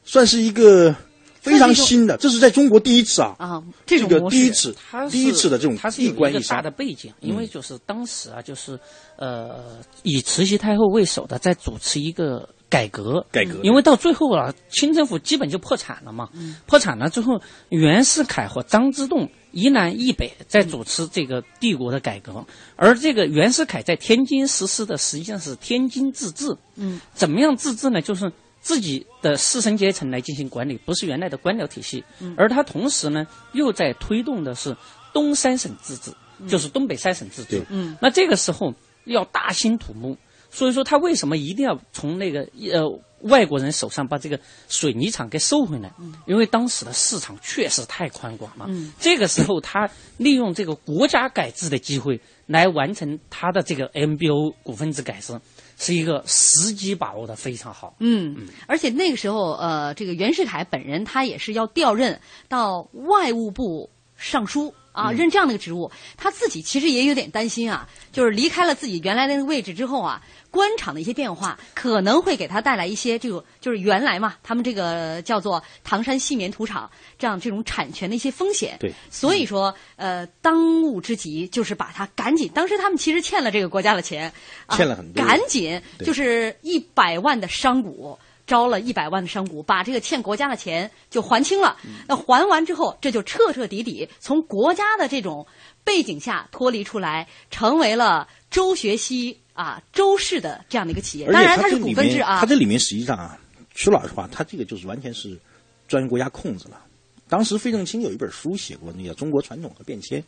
[0.04, 0.96] 算是一个
[1.42, 3.36] 非常新的，这是在中国第一次啊。
[3.38, 8.80] 啊，这个第一次它第一次的这种它是有一大的背景，因为嗯就是当时啊，就是
[9.18, 13.60] 呃，以慈禧太后为首的在主持一个改革，改革。
[13.62, 16.30] 因为到最后啊，清政府基本就破产了嘛，
[16.66, 22.46] 破产了之后，袁世凯和张之洞一南一北在主持这个帝国的改革，
[22.76, 28.02] 而这个袁世凯在天津实施的实际上是天津自治，嗯，怎么样自治呢？
[28.02, 28.32] 就是
[28.62, 32.04] 自己的士绅阶层来进行管理，不是原来的官僚体系。
[32.20, 32.36] 嗯。
[32.38, 34.76] 而他同时呢，又在推动的是
[35.14, 36.48] 东三省自治，嗯。
[36.48, 37.60] 就是东北三省自治。
[37.60, 37.66] 对。
[37.70, 38.74] 嗯，那这个时候
[39.06, 40.18] 要大兴土木，
[40.52, 45.92] 所以说他为什么一定要从那个呃外国人手上把这个水泥厂给收回来？
[46.26, 48.66] 因为当时的市场确实太宽广了。
[48.70, 55.40] 嗯这个时候他利用这个国家改制的机会来完成他的这个 MBO 股份制改制，
[55.78, 57.96] 是一个时机把握的非常好。
[58.00, 65.92] 嗯，而且那个时候，呃，这个袁世凯本人他也是要调任到外务部尚书啊，嗯任这样的一个职务。
[66.18, 70.22] 他自己其实也有点担心啊，就是离开了自己原来的那个位置之后啊，
[70.52, 78.78] 官场的一些变化可能会给他带来一些这个，就是原来嘛，他们这个叫做唐山细棉土厂这样这种产权的一些风险。
[78.80, 84.32] 对，所以说，呃，当务之急就是把他赶紧，当时他们其实欠了这个国家的钱，
[84.66, 88.18] 啊、欠了很多赶紧就是一百万的商贾。
[88.50, 91.78] 招了一百万的商股，把这个欠国家的钱就还清了。
[91.86, 95.46] 嗯那还完之后，这就彻彻底底从国家的这种
[95.84, 101.32] 背景下脱离出来，成为了周学熙啊周氏的这样的一个企业。
[101.32, 102.48] 当然，它是股份制啊它。
[102.48, 103.38] 这里面实际上啊，
[103.76, 105.40] 说老实话，它这个就是完全是
[105.88, 106.82] 钻国家空子了。
[107.30, 110.20] 当时费正清有一本书写过，那叫《中国传统和变迁》，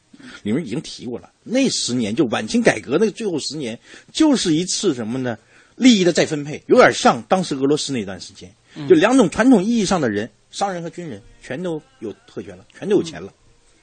[0.44, 1.32] 里面已经提过了。
[1.44, 3.80] 那十年就晚清改革那最后十年，
[4.14, 5.36] 就是一次什么呢？
[5.76, 13.32] 利益的再分配，有点像当时俄罗斯那段时间，嗯就两种传统意义上的人，商人和军人，全都有特权了，全都有钱了。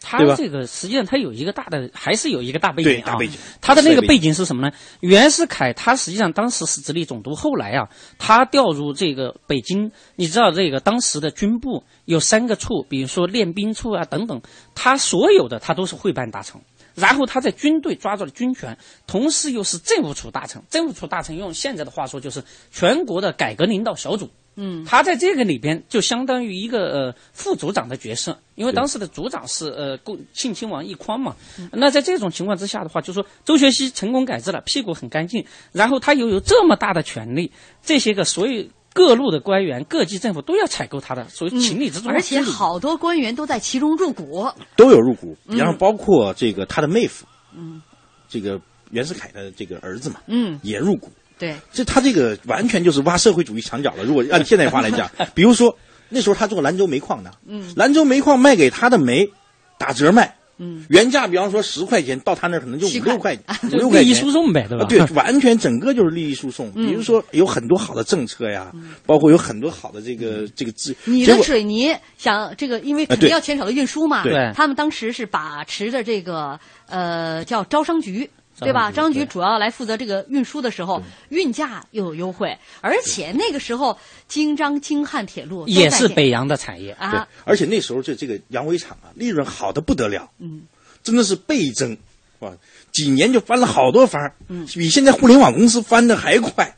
[0.01, 3.05] 他这个实际上他有一个大的，还是有一个大背景啊。
[3.05, 4.73] 大背景他的那个背景背景是什么呢？
[5.01, 14.41] 袁世凯他实际上当时是直隶总督，后来啊，他调入这个北京，你知道这个当时的军部有三个处，比如说练兵处啊等等，
[14.75, 16.61] 他所有的他都是会办大臣。
[16.99, 18.77] 然后他在军队抓住了军权，
[19.07, 20.63] 同时又是政务处大臣。
[20.69, 22.43] 政务处大臣用现在的话说，就是
[22.73, 24.29] 全国的改革领导小组。
[24.61, 31.37] 嗯，他在这个里边就相当于一个呃副组长的角色，因为当时的组长是呃共庆亲王奕匡嘛。
[31.71, 37.53] 那在这种情况之下的话，就说周学熙成功改制了，屁股很干净，然后他又有这么大的权力，
[37.85, 38.65] 这些个所有
[38.99, 44.45] 各路的官员、各级政府都要采购他的，所以情理之中、嗯而且好多官员都在其中入股。
[44.75, 47.25] 都有入股，嗯然后包括这个他的妹夫，
[47.57, 47.81] 嗯
[48.29, 51.09] 这个袁世凯的这个儿子嘛，嗯，也入股。
[51.39, 54.03] 对，这他这个完全就是挖社会主义墙角了。
[54.03, 55.73] 如果按现代话来讲， 比如说
[56.09, 59.31] 那时候他做兰州煤矿的，嗯兰州煤矿卖给他的煤
[59.79, 64.07] 打折卖，嗯，原价比方说十块钱，到他那可能就七五六块块，五六块钱。
[64.07, 64.85] 利益输送呗，对吧？
[64.85, 66.69] 啊对，完全整个就是利益输送。
[66.75, 68.73] 嗯比如说有很多好的政策呀，
[69.07, 74.23] 包括有很多好的这个这个资，你的水泥想这个，因为肯定要牵扯到运输嘛。
[74.23, 78.29] 对他们当时是把持着这个呃叫招商局。
[78.61, 78.91] 对吧？
[78.91, 83.97] 张局主要来负责这个运输的时候，运价又有优惠，而且那个时候
[84.27, 87.11] 京张京汉铁路也是北洋的产业啊。
[87.11, 90.63] 对，而且那时候这这个洋灰厂啊，利润好的不得了，嗯，
[91.03, 91.97] 真的是倍增，
[92.41, 92.53] 哇，
[92.93, 94.67] 几年就翻了好多番儿，嗯。
[94.75, 96.77] 比现在互联网公司翻的还快。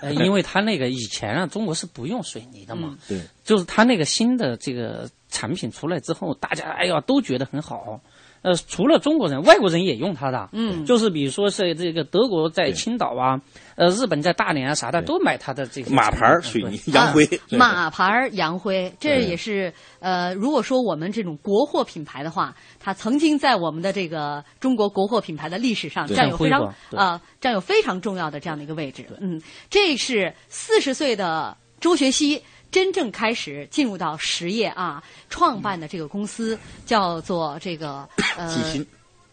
[0.00, 8.00] 呃，因为他那个以前啊，中国是不用水泥的嘛，对，就是他那个新的这个产品出来之后，大家哎呀都觉得很好。
[8.42, 10.84] 呃，除了中国人，外国人也用它的，嗯。
[10.84, 13.40] 就是比如说是这个德国在青岛啊，
[13.76, 26.98] 呃，日本在大连啊啥的，都买它的这个马牌儿水泥洋灰，马牌儿洋灰，这也是呃，如果说我们这种国货品牌的话，它曾经在我们的这个中国国货品牌的历史上占有非常很辉煌对。
[26.98, 29.04] 呃占有非常重要的这样的一个位置。
[29.20, 32.40] 嗯，这是四十岁的周学熙
[32.72, 35.00] 真正开始进入到实业啊，
[35.30, 38.86] 创办的这个公司叫做这个呃启新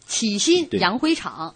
[0.06, 1.52] 启新对洋灰厂。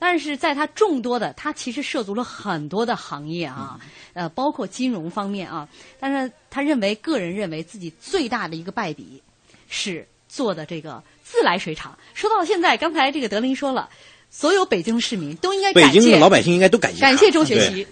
[0.00, 3.78] 但是在它众多的，它其实涉足了很多的行业啊，
[4.12, 5.68] 呃，包括金融方面啊。
[6.00, 9.22] 但是他认为，个人认为自己最大的一个败笔
[9.68, 11.96] 是做的这个自来水厂。
[12.12, 13.88] 说到现在，刚才这个德林说了，
[14.28, 17.86] 所有北京市民都应该北感谢京的老百姓应该都感谢感谢周学习，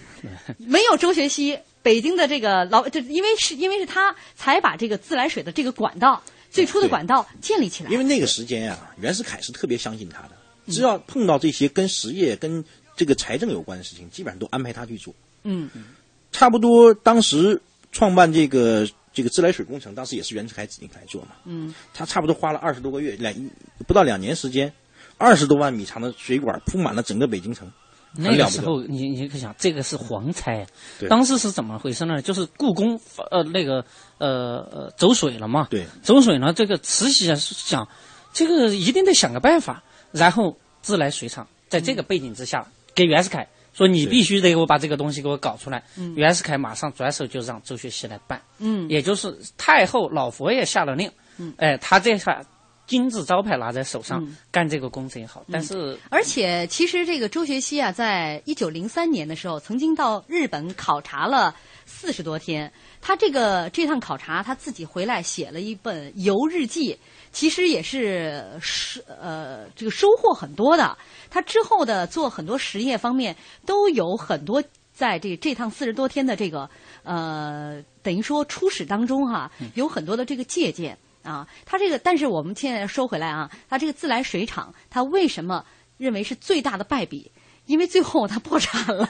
[0.58, 1.56] 没有周学习，
[1.86, 6.20] 北京的这个老这因为是因为是他才把这个自来水的这个管道
[6.50, 7.90] 最初的管道建立起来。
[7.92, 10.30] 因为那个时间呀、袁世凯是特别相信他的，
[10.66, 12.64] 只要碰到这些跟实业、跟
[12.96, 15.14] 这个财政有关的事情，基本上都安排他去做。
[15.44, 15.70] 嗯
[16.32, 17.62] 差不多当时
[17.92, 21.28] 创办这个这个自来水工程，当时也是袁世凯指定来做嘛。
[21.44, 23.32] 嗯他差不多花了二十多个月，两
[23.86, 24.72] 不到两年时间，
[25.18, 27.70] 二十多万米长的水管铺满了整个北京城，
[28.16, 28.36] 那。
[28.36, 30.66] 个时候，你你可想，这个是皇差
[31.08, 32.20] 当时是怎么回事呢？
[32.22, 33.00] 就是故宫
[33.30, 33.84] 呃那个
[34.18, 35.66] 呃呃走水了嘛。
[35.70, 35.86] 对。
[36.02, 37.88] 走水呢，这个慈禧想，
[38.32, 39.82] 这个一定得想个办法。
[40.12, 45.82] 然后自来水厂在这个背景之下，给袁世凯说你必须得给我把这个东西给我搞出来。
[45.96, 48.40] 嗯袁世凯马上转手就让周学熙来办。
[48.58, 51.10] 嗯也就是太后老佛爷下了令。
[51.38, 52.42] 嗯哎，他这下
[52.86, 62.72] 金字招牌拿在手上，嗯干这个工程也好，但是而且，其实这个周学熙啊，在一九零三年的时候，曾经到日本考察了四十多天。
[63.00, 66.98] 他这个这趟考察，他自己回来写了一本游日记，
[67.30, 70.96] 其实也是是呃这个收获很多的。
[71.30, 74.62] 他之后的做很多实业方面，都有很多
[74.92, 76.68] 在这这趟四十多天的这个
[77.04, 80.96] 呃等于说初始当中哈、有很多的这个借鉴。
[81.26, 85.64] 啊，它这个，但是我们现在说回来啊，它这个自来水厂，它为什么
[85.98, 87.30] 认为是最大的败笔？
[87.66, 89.08] 因为最后它破产了。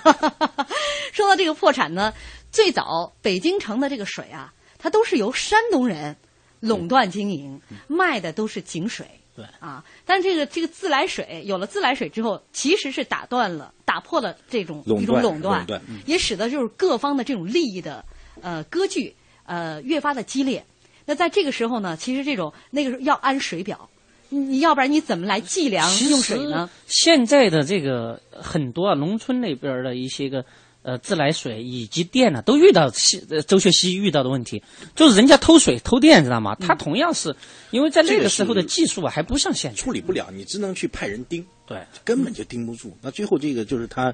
[1.12, 2.12] 说到这个破产呢，
[2.50, 6.16] 最早北京城的这个水啊，它都是由山东人
[6.60, 9.06] 垄断经营，卖的都是井水。
[9.34, 18.02] 对啊，但这个这个自来水有了自来水之后，其实是打断了、打破了这种一种垄断垄断，垄断嗯也使得就是各方的这种利益的
[18.40, 19.14] 呃割据
[19.44, 20.64] 呃越发的激烈。
[21.06, 23.88] 那在这个时候呢，其实这种那个时候要安水表，
[24.28, 26.68] 你你要不然你怎么来计量用水呢？
[26.86, 30.44] 现在的这个很多啊，农村那边的一些个
[30.82, 34.62] 呃自来水以及电呢，都遇到西呃周学西遇到的问题，
[34.94, 36.56] 就是人家偷水偷电，知道吗？
[36.56, 37.34] 他同样是
[37.70, 42.96] 因为在那个时候的技术啊，还不像现在处理不了，你只能去派人盯，对，根本就盯不住。
[43.00, 44.12] 那最后这个就是他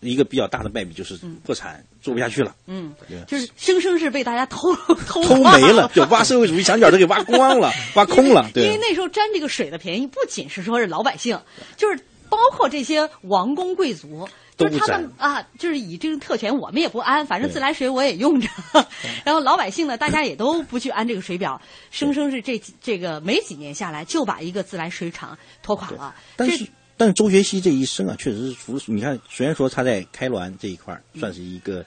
[0.00, 2.54] 一个比较大的败笔，就是破产，做不下去了。
[2.66, 2.94] 嗯，
[3.26, 4.74] 就是生生是被大家偷
[5.06, 8.50] 偷偷没了，就挖社会主义墙角都给挖光了， 挖空了。
[8.54, 11.40] 对因为，那时候占这个水的便宜，不仅是说是老百姓，
[11.76, 14.28] 就是包括这些王公贵族。
[14.56, 18.46] 就是他们啊，就是以这种特权，我们也不安，反正自来水我也用着。
[19.24, 26.14] 然后老百姓呢，大家也都不去安这个水表，生生是这这个没几年下来，就把一个自来水厂拖垮了。
[26.36, 26.66] 但是
[27.00, 31.82] 但是周学熙这一生啊，确实是除了你看，虽然说他在开滦这一块儿算是一个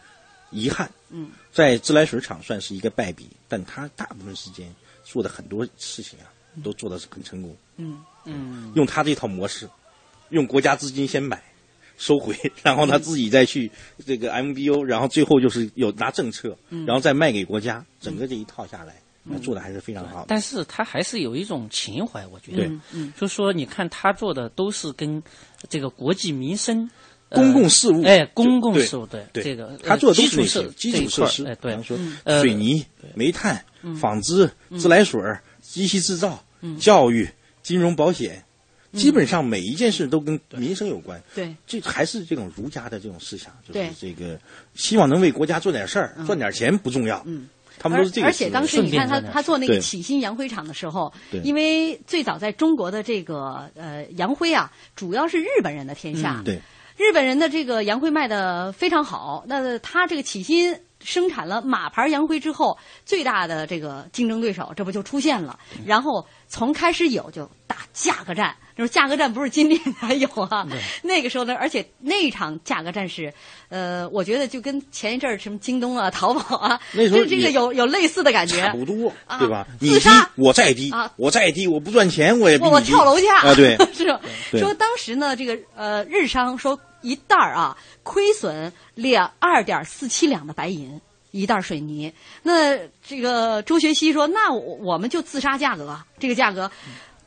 [0.49, 6.25] 遗憾，嗯在自来水厂算是一个败笔，但他大部分时间做的很多事情啊，
[6.63, 7.55] 都做的是很成功。
[7.77, 9.69] 嗯嗯，用他这套模式，
[10.29, 11.39] 用国家资金先买。
[11.95, 13.71] 收回，然后他自己再去
[14.03, 19.02] 这个 MBO，然后最后就是有拿政策，嗯然后再卖给国家，整个这一套下来，那
[19.41, 20.25] 做的还是非常好的。
[20.27, 22.79] 但是他还是有一种情怀，我觉得，对。
[22.91, 25.21] 嗯，就说你看他做的都是跟
[25.69, 26.89] 这个国计民生。
[27.29, 28.03] 呃公共事务。
[28.03, 31.71] 哎，公共事务，对对这个他做的都是那基础设些基础设施，哎，对。
[31.71, 35.19] 比方说呃水泥、煤炭嗯、纺织、自来水、
[35.59, 36.43] 机器制造、
[36.79, 37.27] 教育、
[37.63, 38.43] 金融保险，
[38.91, 41.19] 基本上每一件事都跟民生有关。
[41.33, 44.39] 对，这还是这种儒家的这种思想，就是这个
[44.75, 47.23] 希望能为国家做点事儿，赚点钱不重要。
[47.25, 47.49] 嗯。
[47.79, 51.11] 他们都是这个而且当时你看他他做那个对启新洋灰厂的时候，
[51.43, 56.35] 因为最早在中国的这个呃洋灰啊，主要是日本人的天下。
[56.39, 56.61] 嗯对，
[56.97, 65.59] 日本人的这个洋灰卖的非常好，那他这个启新生产了马牌洋灰之后，最大的这个竞争对手这不就出现了？
[65.85, 70.67] 然后从开始有就打价格战，就是价格战不是今天才有啊，
[71.03, 73.33] 那个时候呢，而且那场价格战是，
[73.69, 79.67] 呃，我觉得就跟前一阵儿什么京东啊、淘宝啊，那时候这这个有有类似的感觉，差不多，啊对吧？
[79.79, 84.05] 你低我再低啊，我再低，我不赚钱我也比我跳楼价啊，对， 是？
[84.51, 90.99] 对说当时呢，这个呃日商说一袋儿啊亏损两二点四七两的白银。
[91.35, 92.13] 一袋水泥，
[92.43, 96.69] 那这个周学熙说，那我我们就自杀价格，这个价格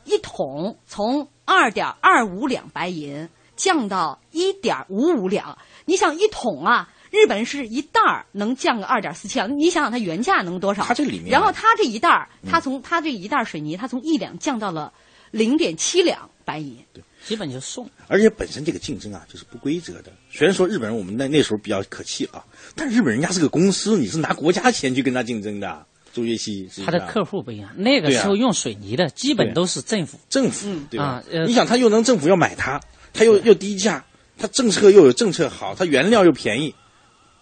[0.07, 5.57] 一桶从二点二五两白银降到一点五五两。
[5.85, 10.83] 你想一桶啊，日本是一袋儿能降个二点四七两，你想想它原价能多少？
[10.83, 14.91] 它这里面，然后它这一袋儿，它从它这一袋水泥，它从一两降到了
[15.31, 17.89] 零点七两白银，对，基本就送。
[18.07, 20.11] 而且本身这个竞争啊，就是不规则的。
[20.31, 22.43] 虽然说日本人我们那那时候比较可气啊，
[22.75, 25.85] 但日本人家是个公司，你是拿国家钱去跟他竞争的。
[26.17, 31.23] 周越西，他的客户不一样，那个时候用水泥的基本都是政府，政府对吧？
[31.45, 32.81] 你想，他又能政府要买它，
[33.13, 34.03] 他又又低价，
[34.35, 36.73] 他政策又有政策好，他原料又便宜。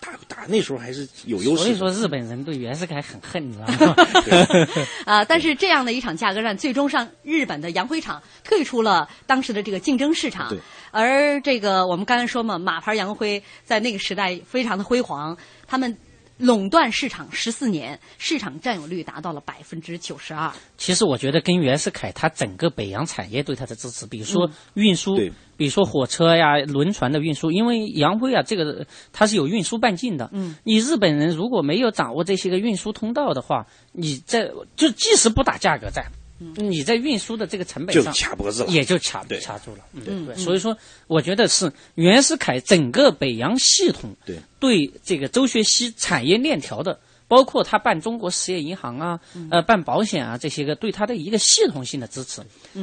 [0.01, 3.95] 打打那时候还是有优势，所以说日本人对袁世凯很恨，你知道吗？
[5.05, 10.53] 啊，但是这样的一场价格战，最终让日本的洋灰厂退出了当时的这个竞争市场。
[10.91, 15.97] 而这个我们刚才说嘛，马牌洋灰在那个时代非常的辉煌，他们。
[16.37, 20.51] 垄断市场十四年，市场占有率达到了百分之九十二。
[20.77, 25.15] 其实我觉得跟袁世凯他整个北洋产业对他的支持，比如说运输，
[25.55, 30.29] 比如说火车呀、轮船的运输，因为洋灰啊，这个它是有运输半径的。
[30.33, 36.05] 嗯，你日本人如果没有掌握这些个运输通道的话，你在就即使不打价格战。
[36.37, 39.85] 你在运输的这个成本上就卡脖子了，也就卡卡住了。
[39.93, 40.77] 嗯，对，所以说，
[41.07, 44.37] 我觉得是袁世凯整个北洋系统对。
[44.59, 49.19] 对这个周学熙产业链条的，包括他办中国实业银行啊，
[49.51, 52.41] 呃，办保险啊这些个，对他的一个系统性的支持。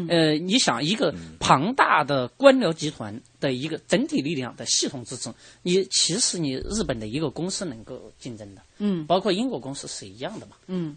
[0.09, 5.29] 呃，你想一个庞大的官僚集团的一个整体力量的系统支持，
[5.63, 10.97] 你其实你日本的一个公司能够竞争的，嗯，包括英国公司是一样的嘛，嗯。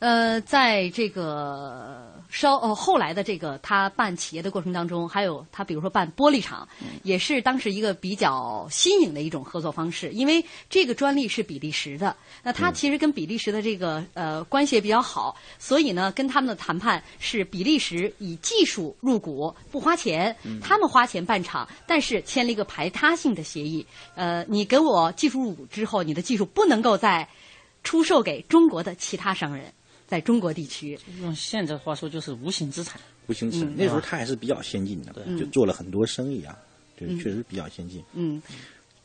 [0.00, 6.66] 呃，在这个稍呃后来的这个他办企业的过程当中，还有他比如说办玻璃厂，
[7.02, 10.10] 也是当时一个比较新颖的一种合作方式。
[10.10, 23.86] 因为这个专利是比利时的，那他其实跟比利时的这个呃关系也比较好，所以呢，跟他们的谈判是比利时以技术入股，不花钱，他们花钱办厂，但是签了一个排他性的协议。
[24.14, 27.28] 呃，你给我技术入股之后，你的技术不能够再
[27.84, 29.70] 出售给中国的其他商人。
[30.10, 33.00] 在中国地区，用现在话说就是无形资产。
[33.28, 36.58] 无形资产，那时候他还是比较先进的，就做了很多生意啊，
[36.96, 38.02] 对，确实比较先进。
[38.12, 38.42] 嗯，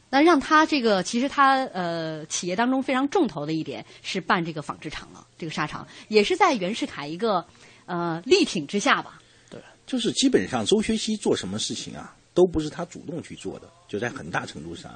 [0.10, 7.46] 那让他这个，其实他呃，企业当中非常重头的一点是办这个纺织厂了，这个纱厂也是在袁世凯一个
[7.86, 9.22] 呃力挺之下吧。
[9.48, 14.92] 对，就是基本上周学熙做什么事情啊，都不是他主动去做的，就在很大程度上。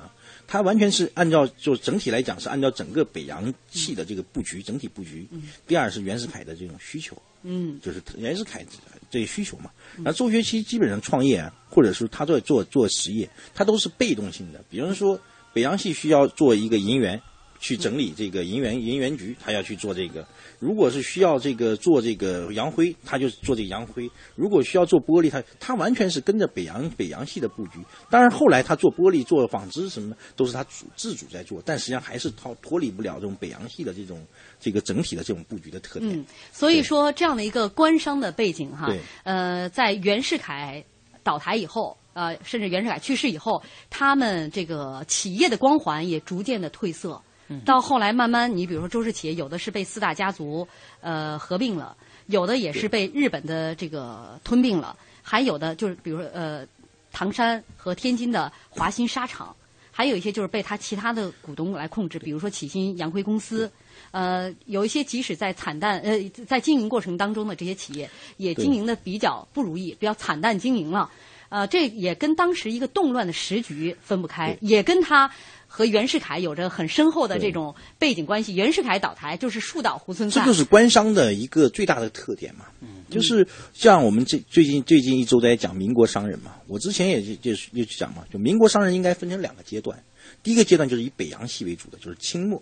[0.52, 5.28] 他完全是按照，就整体来讲是按照整个北洋系的这个布局，整体布局。
[5.68, 8.66] 第二是袁世凯的这种需求，嗯，就是袁世凯
[9.12, 9.70] 这需求嘛。
[9.98, 14.60] 那周学期基本上创业，或者是他在做做实业，他都是被动性的。
[14.72, 15.22] 比方说，
[15.54, 17.22] 北洋系需要做一个银元，
[17.60, 20.26] 去整理这个银元银元局，他要去做这个。
[20.60, 27.80] 如果是需要这个做这个洋灰，他就做这个洋灰；如果需要做玻璃，他他完全是跟着北洋北洋系的布局。
[28.10, 34.26] 当然后来他做玻璃、做纺织什么的，都是他主自主在做，但实际上还是脱脱离不了这种北洋系的这种
[34.60, 36.18] 这个整体的这种布局的特点。
[36.18, 38.94] 嗯，所以说这样的一个官商的背景哈，
[39.24, 40.84] 呃，在袁世凯
[41.24, 47.22] 倒台以后，呃，甚至袁世凯去世以后，他们这个企业的光环也逐渐的褪色。
[47.66, 50.68] 到后来，慢慢，你比如说周氏企业，有的是被四大家族
[51.02, 51.96] 呃合并了，
[52.28, 56.66] 有的也是被日本的这个吞并了，还有的就是比如说呃
[57.12, 59.56] 唐山和天津的华新纱厂，
[59.92, 63.72] 还有一些就是被他其他的股东来控制，比如说启新洋灰公司，
[64.12, 71.10] 呃，有一些即使在惨淡呃在经营过程当中的这些企业，也经营的比较不如意，比较惨淡经营了，
[71.50, 75.32] 呃，这也跟当时一个动乱的时局分不开，也跟他。
[75.80, 78.54] 和袁世凯有着很深厚的这种背景关系。
[78.54, 82.66] 袁世凯倒台就是树倒猢狲散，这就是官商的一个最大的特点嘛。
[82.82, 89.98] 嗯就是像我们这最近最近一周在讲民国商人嘛，我之前也就就就讲嘛，就民国商人应该分成两个阶段。
[90.44, 92.62] 第一个阶段就是以北洋系为主的，就是清末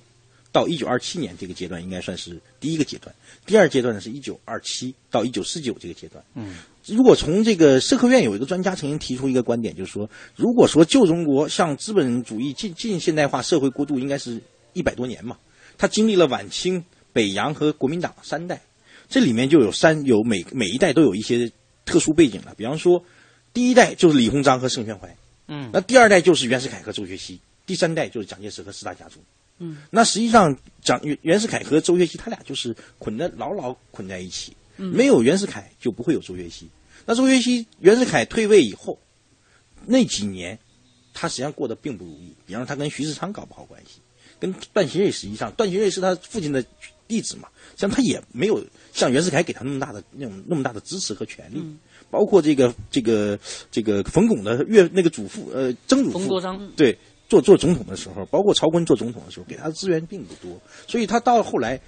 [0.51, 3.13] 到一九二七年这个阶段应该算是第一个阶段。
[3.47, 6.23] 第二阶段呢是一九二七到一九四九这个阶段。
[6.35, 6.57] 嗯。
[6.89, 14.41] 如果从这个社科院有一个专家曾经提出一个观点，就是说，如果说旧中国向资本主义近近现代化社会过渡，应该是
[14.73, 15.37] 一百多年嘛。
[15.77, 16.83] 他经历了晚清、
[17.13, 18.61] 北洋和国民党三代，
[19.09, 21.51] 这里面就有三有每每一代都有一些
[21.85, 22.53] 特殊背景了。
[22.57, 23.03] 比方说，
[23.53, 25.15] 第一代就是李鸿章和盛宣怀，
[25.47, 29.19] 嗯，那第二代就是袁世凯和周学熙，第三代就是蒋介石和四大家族，
[29.59, 36.67] 嗯，那实际上蒋袁世凯和周学熙他俩就是捆得牢牢捆在一起，没有袁世凯就不会有周学熙。
[37.07, 38.99] 那周学熙、袁世凯退位以后，
[39.85, 40.59] 那几年，
[41.13, 42.35] 他实际上过得并不如意。
[42.45, 44.01] 比方说，他跟徐世昌搞不好关系，
[44.39, 46.63] 跟段祺瑞实际上，段祺瑞是他父亲的
[47.07, 47.47] 弟子嘛，
[47.77, 48.61] 像他也没有
[48.93, 51.63] 像袁世凯给他那么大的那种那么大的支持和权利。
[52.09, 53.39] 包括这个这个
[53.71, 56.97] 这个冯巩的岳那个祖父呃曾祖父，冯国璋对
[57.29, 61.79] 做做总统的时候，包括曹锟做总统的时候，给他的资源并不多，所以他到后来，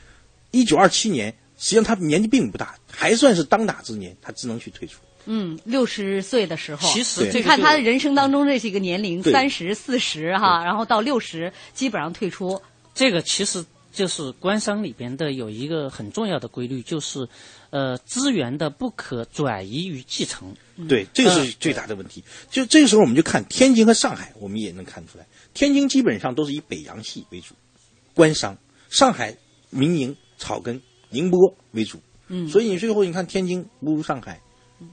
[0.51, 4.99] 一九二七年，实际上他年纪并不大，还算是当打之年，他只能去退出。
[5.25, 12.59] 嗯，六十岁的时候，其实你看他人生当中这是一个年龄，对三十四十哈，然后到六十基本上退出。
[12.95, 17.27] 这个其实就是官商里边的有一个很重要的规律，就是
[17.69, 20.55] 呃资源的不可转移与继承。
[20.87, 22.23] 对，这个是最大的问题。
[22.49, 27.53] 就这个时候，我们就看天津和上海，我们也能看出来，天津基本上都是以北洋系为主，
[28.15, 28.55] 官商；
[28.89, 29.35] 上海
[29.69, 31.99] 民营、草根、宁波为主。
[32.27, 34.39] 嗯所以你最后你看天津不如上海，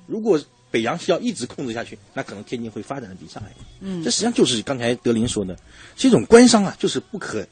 [0.07, 0.41] 如果
[0.71, 3.53] 北洋需要一直控制下去，那可能天津会发展的比上海。
[3.81, 5.57] 嗯这实际上就是刚才德林说的，
[5.95, 7.47] 这种官商啊，就是不可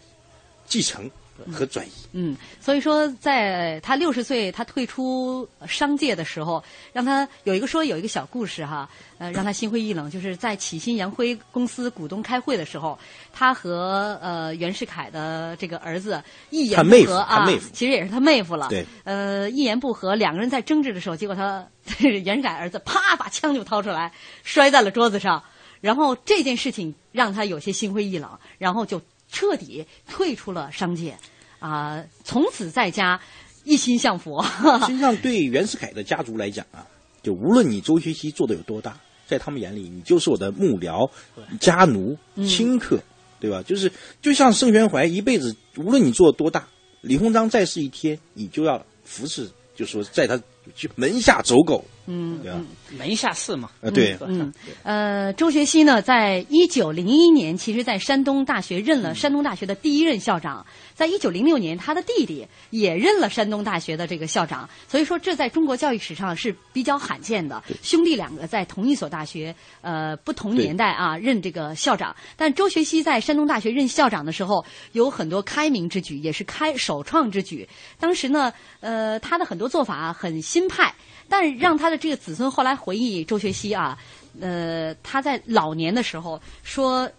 [0.66, 1.10] 继承
[1.52, 1.90] 和转移。
[2.12, 6.62] 嗯，所以说，在他六十岁他退出商界的时候，
[6.92, 12.98] 让他有一个说有一个小故事哈，呃，让他心灰意冷，就是在启新洋辉公司股东开会的时候，
[13.32, 21.66] 他和呃袁世凯的这个儿子一言不合啊其实也是他妹夫了，对，呃，一言不合，两个人在争执的时候，结果他
[21.98, 24.12] 袁世凯儿子啪把枪就掏出来，
[24.42, 25.42] 摔在了桌子上，
[25.80, 29.00] 然后这件事情让他有些心灰意冷，然后就
[29.34, 31.18] 彻底退出了商界，
[31.58, 33.20] 啊、从此在家
[33.64, 34.40] 一心向佛。
[34.86, 36.86] 实际上，对袁世凯的家族来讲啊，
[37.20, 41.10] 就无论你周学熙做的有多大，在他们眼里，你就是我的幕僚、
[41.58, 43.00] 家奴、嗯亲客，
[43.40, 43.60] 对吧？
[43.66, 43.90] 就是
[44.22, 46.68] 就像盛宣怀一辈子，无论你做的多大，
[47.00, 50.40] 李鸿章在世一天，你就要服侍，就说在他
[50.74, 52.60] 就门下走狗，嗯，对吧？
[52.98, 53.70] 门下士嘛。
[53.82, 54.52] 啊，对，嗯，
[54.82, 60.64] 呃，周学熙呢，在一九零一年，其实在山东大学任了山东大学的第一任校长。
[60.94, 64.68] 在一九零六年，他的弟弟也任了山东大学的这个校长。
[64.86, 72.14] 所以说，这在中国教育史上是比较罕见的，兄弟两个在同一所大学，呃，不同年代啊，任这个校长。
[72.36, 77.68] 但周学熙在山东大学任校长的时候，有很多开明之举，也是开首创之举。
[77.98, 80.94] 当时呢，呃，他的很多做法很新派。
[81.26, 83.98] 但让他的这个子孙后来回忆周学熙啊，
[84.40, 87.10] 呃，他在老年的时候说，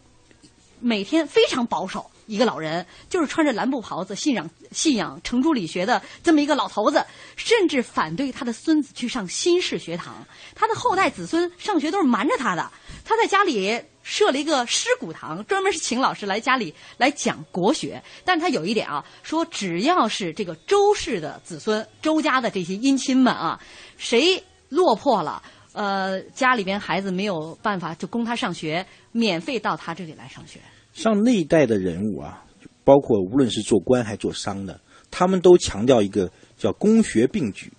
[0.79, 7.05] 每天非常保守，一个老人就是穿着蓝布袍子，信仰信仰程朱理学的这么一个老头子，
[7.35, 12.71] 甚至反对他的孙子去上新式学堂，他的后代子孙上学都是瞒着他的，
[13.03, 13.81] 他在家里。
[14.07, 17.99] 设了一个师古堂，专门是请老师来家里来讲国学。
[18.23, 23.59] 但他有一点啊，说只要是这个周氏的子孙、周家的这些姻亲们啊，
[23.97, 25.41] 谁落魄了，
[25.73, 30.59] 呃，家里边孩子没有办法就供他上学，免费到他这里来上学。
[30.95, 32.45] 像那一代的人物啊，
[32.85, 34.79] 包括无论是做官还做商的，
[35.11, 37.71] 他们都强调一个叫工学并举，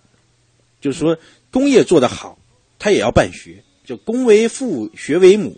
[0.81, 1.17] 就是说
[1.51, 2.39] 工业做得好，
[2.79, 5.57] 他也要办学，就工为父，学为母。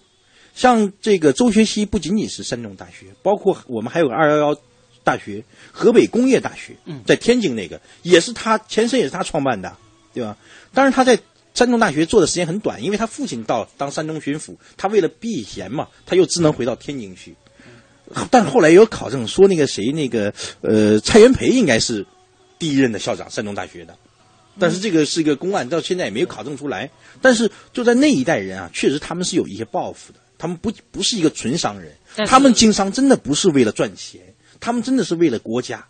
[0.54, 4.56] 像这个周学熙不仅仅是山东大学，包括我们还有个二幺幺
[5.02, 9.76] 大学、河北工业大学，在天津那个也是他前身也是他创办的，
[10.14, 10.36] 对吧？
[10.72, 11.18] 当然他在
[11.54, 17.34] 山东大学做的时间很短，因为他父亲到当山东巡抚，他为了避嫌嘛，他又只能回到天津去。
[18.30, 22.06] 但后来也有考证说，那个谁，那个呃，蔡元培应该是
[22.58, 23.96] 第一任的校长，山东大学的。
[24.60, 26.90] 但是这个是一个公案，到现在也没有考证出来。
[27.22, 31.92] 但是就在那一代人啊，确实他们是有一些抱负的，他们不不是一个纯商人，
[32.26, 34.20] 他们经商真的不是为了赚钱，
[34.58, 35.86] 他们真的是为了国家。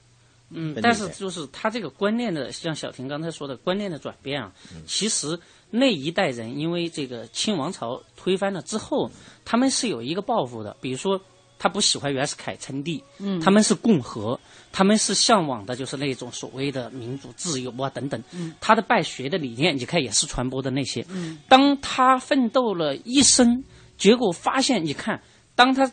[0.51, 4.53] 嗯，但是就是他这个观念的，像小婷刚才说的观念的转变啊，
[4.87, 5.39] 其实
[5.71, 9.11] 那一代人因为这个清王朝推翻了之后，
[9.45, 11.21] 他们是有一个抱负的，比如说
[11.59, 13.41] 他不喜欢袁世凯称帝，嗯。
[13.41, 14.39] 他们是共和，
[14.71, 18.55] 他们是向往的就是那种所谓的民主自由啊等等，嗯。
[18.61, 21.39] 他的办学的理念，你看也是传播的那些，嗯。
[21.49, 23.65] 当他奋斗了一生，
[23.97, 25.21] 结果发现，你看，
[25.55, 25.91] 当他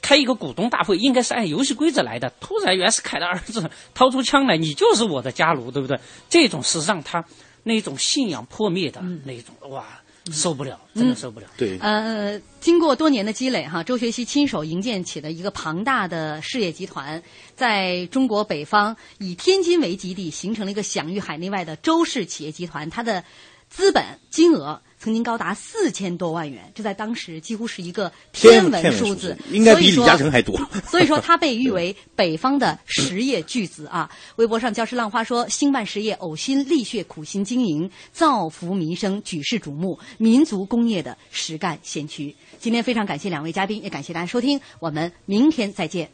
[0.00, 2.30] 开一个股东大会，应该是按游戏规则来的。
[2.38, 5.98] 突然，袁世凯的儿子 掏出枪来，你就是我的家奴，对不对？
[6.28, 7.24] 这种是让他
[7.64, 10.00] 那种信仰破灭的那种，哇，
[10.32, 11.46] 受不了，真的受不了。
[11.56, 17.22] 对，呃，经过多年的积累，哈，周学习亲手营建起的一个庞大的事业集团，
[17.54, 22.88] 在中国北方以天津为基地，形成了一个享誉海内外的周氏企业集团。
[22.90, 23.24] 它的
[23.68, 30.60] 资本金额曾经高达四千多万元，这在当时几乎是一个天文数数字，应该比李嘉诚还多。
[30.86, 34.10] 所以说，他被誉为北方的实业巨子啊。
[34.36, 46.10] 微博上，教师浪花说：“兴办实业，呕心沥血，苦心经营，造福民生，举世瞩目，民族工业的实干先驱。”今天非常感谢两位嘉宾，也感谢大家收听，我们明天再见。